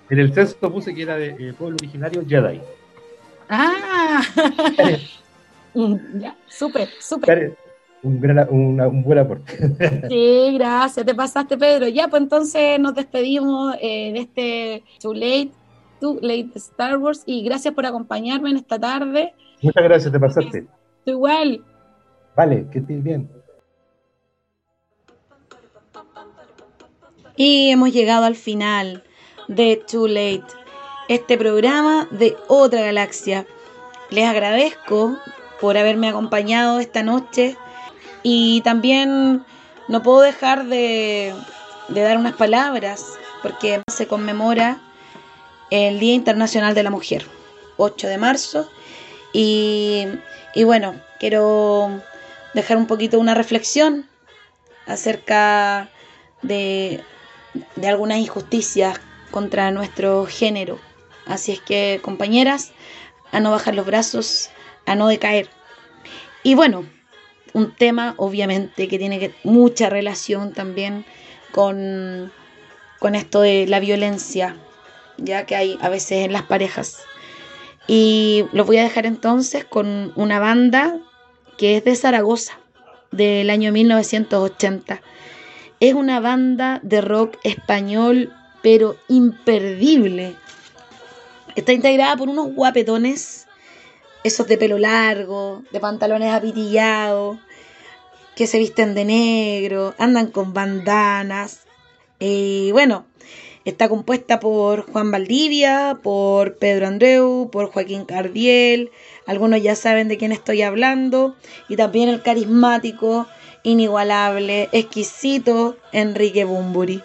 [0.08, 2.60] En el censo puse que era de eh, pueblo originario Jedi.
[3.48, 4.22] Ah,
[5.74, 7.56] ya, súper, súper.
[8.02, 9.52] Un, gran, un buen aporte.
[10.08, 11.88] sí, gracias, te pasaste, Pedro.
[11.88, 15.50] Ya, pues entonces nos despedimos eh, de este Too Late
[16.20, 19.32] Late Star Wars y gracias por acompañarme en esta tarde.
[19.60, 20.66] Muchas gracias, te pasaste.
[21.04, 21.62] Tú igual.
[22.36, 23.30] Vale, que estés bien.
[27.36, 29.04] Y hemos llegado al final
[29.48, 30.44] de Too Late,
[31.08, 33.46] este programa de otra galaxia.
[34.10, 35.16] Les agradezco
[35.60, 37.56] por haberme acompañado esta noche
[38.22, 39.44] y también
[39.88, 41.34] no puedo dejar de,
[41.88, 44.80] de dar unas palabras porque se conmemora
[45.70, 47.26] el Día Internacional de la Mujer,
[47.76, 48.70] 8 de marzo.
[49.32, 50.06] Y,
[50.64, 52.00] bueno, quiero
[52.54, 54.08] dejar un poquito una reflexión
[54.86, 55.90] acerca
[56.42, 57.02] de,
[57.76, 59.00] de algunas injusticias
[59.30, 60.78] contra nuestro género.
[61.26, 62.72] Así es que, compañeras,
[63.30, 64.50] a no bajar los brazos,
[64.86, 65.48] a no decaer.
[66.42, 66.84] Y bueno,
[67.52, 71.04] un tema obviamente que tiene mucha relación también
[71.52, 72.32] con,
[72.98, 74.56] con esto de la violencia
[75.18, 77.02] ya que hay a veces en las parejas.
[77.86, 80.98] Y los voy a dejar entonces con una banda
[81.62, 82.58] que es de Zaragoza,
[83.12, 85.00] del año 1980.
[85.78, 88.34] Es una banda de rock español,
[88.64, 90.34] pero imperdible.
[91.54, 93.46] Está integrada por unos guapetones,
[94.24, 97.38] esos de pelo largo, de pantalones apitillados,
[98.34, 101.60] que se visten de negro, andan con bandanas.
[102.18, 103.06] Y bueno,
[103.64, 108.90] Está compuesta por Juan Valdivia, por Pedro Andreu, por Joaquín Cardiel,
[109.26, 111.36] algunos ya saben de quién estoy hablando,
[111.68, 113.26] y también el carismático,
[113.62, 117.02] inigualable, exquisito Enrique Bumburi.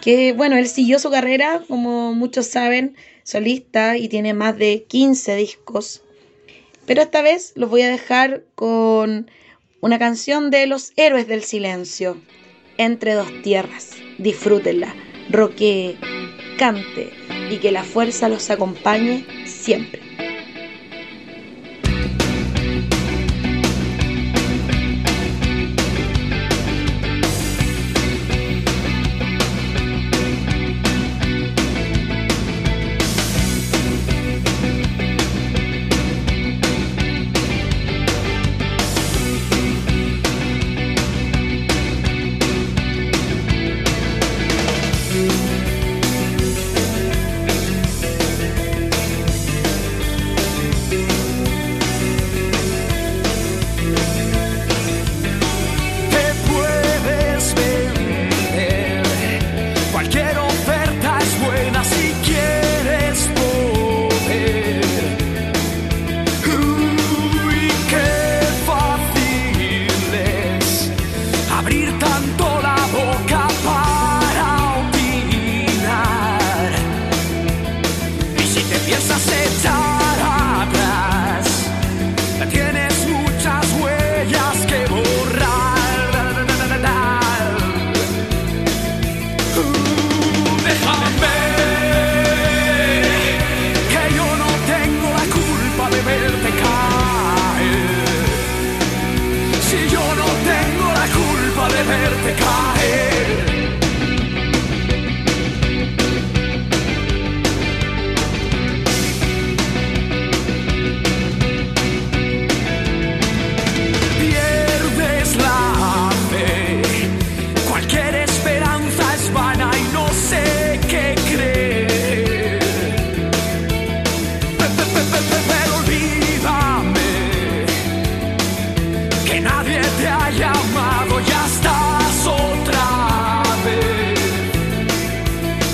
[0.00, 5.36] Que bueno, él siguió su carrera, como muchos saben, solista y tiene más de 15
[5.36, 6.02] discos.
[6.86, 9.30] Pero esta vez los voy a dejar con
[9.80, 12.16] una canción de Los Héroes del Silencio,
[12.78, 13.90] Entre dos Tierras.
[14.18, 14.94] Disfrútenla
[15.30, 15.96] roquee,
[16.58, 17.10] cante
[17.50, 20.11] y que la fuerza los acompañe siempre.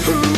[0.09, 0.38] Tengo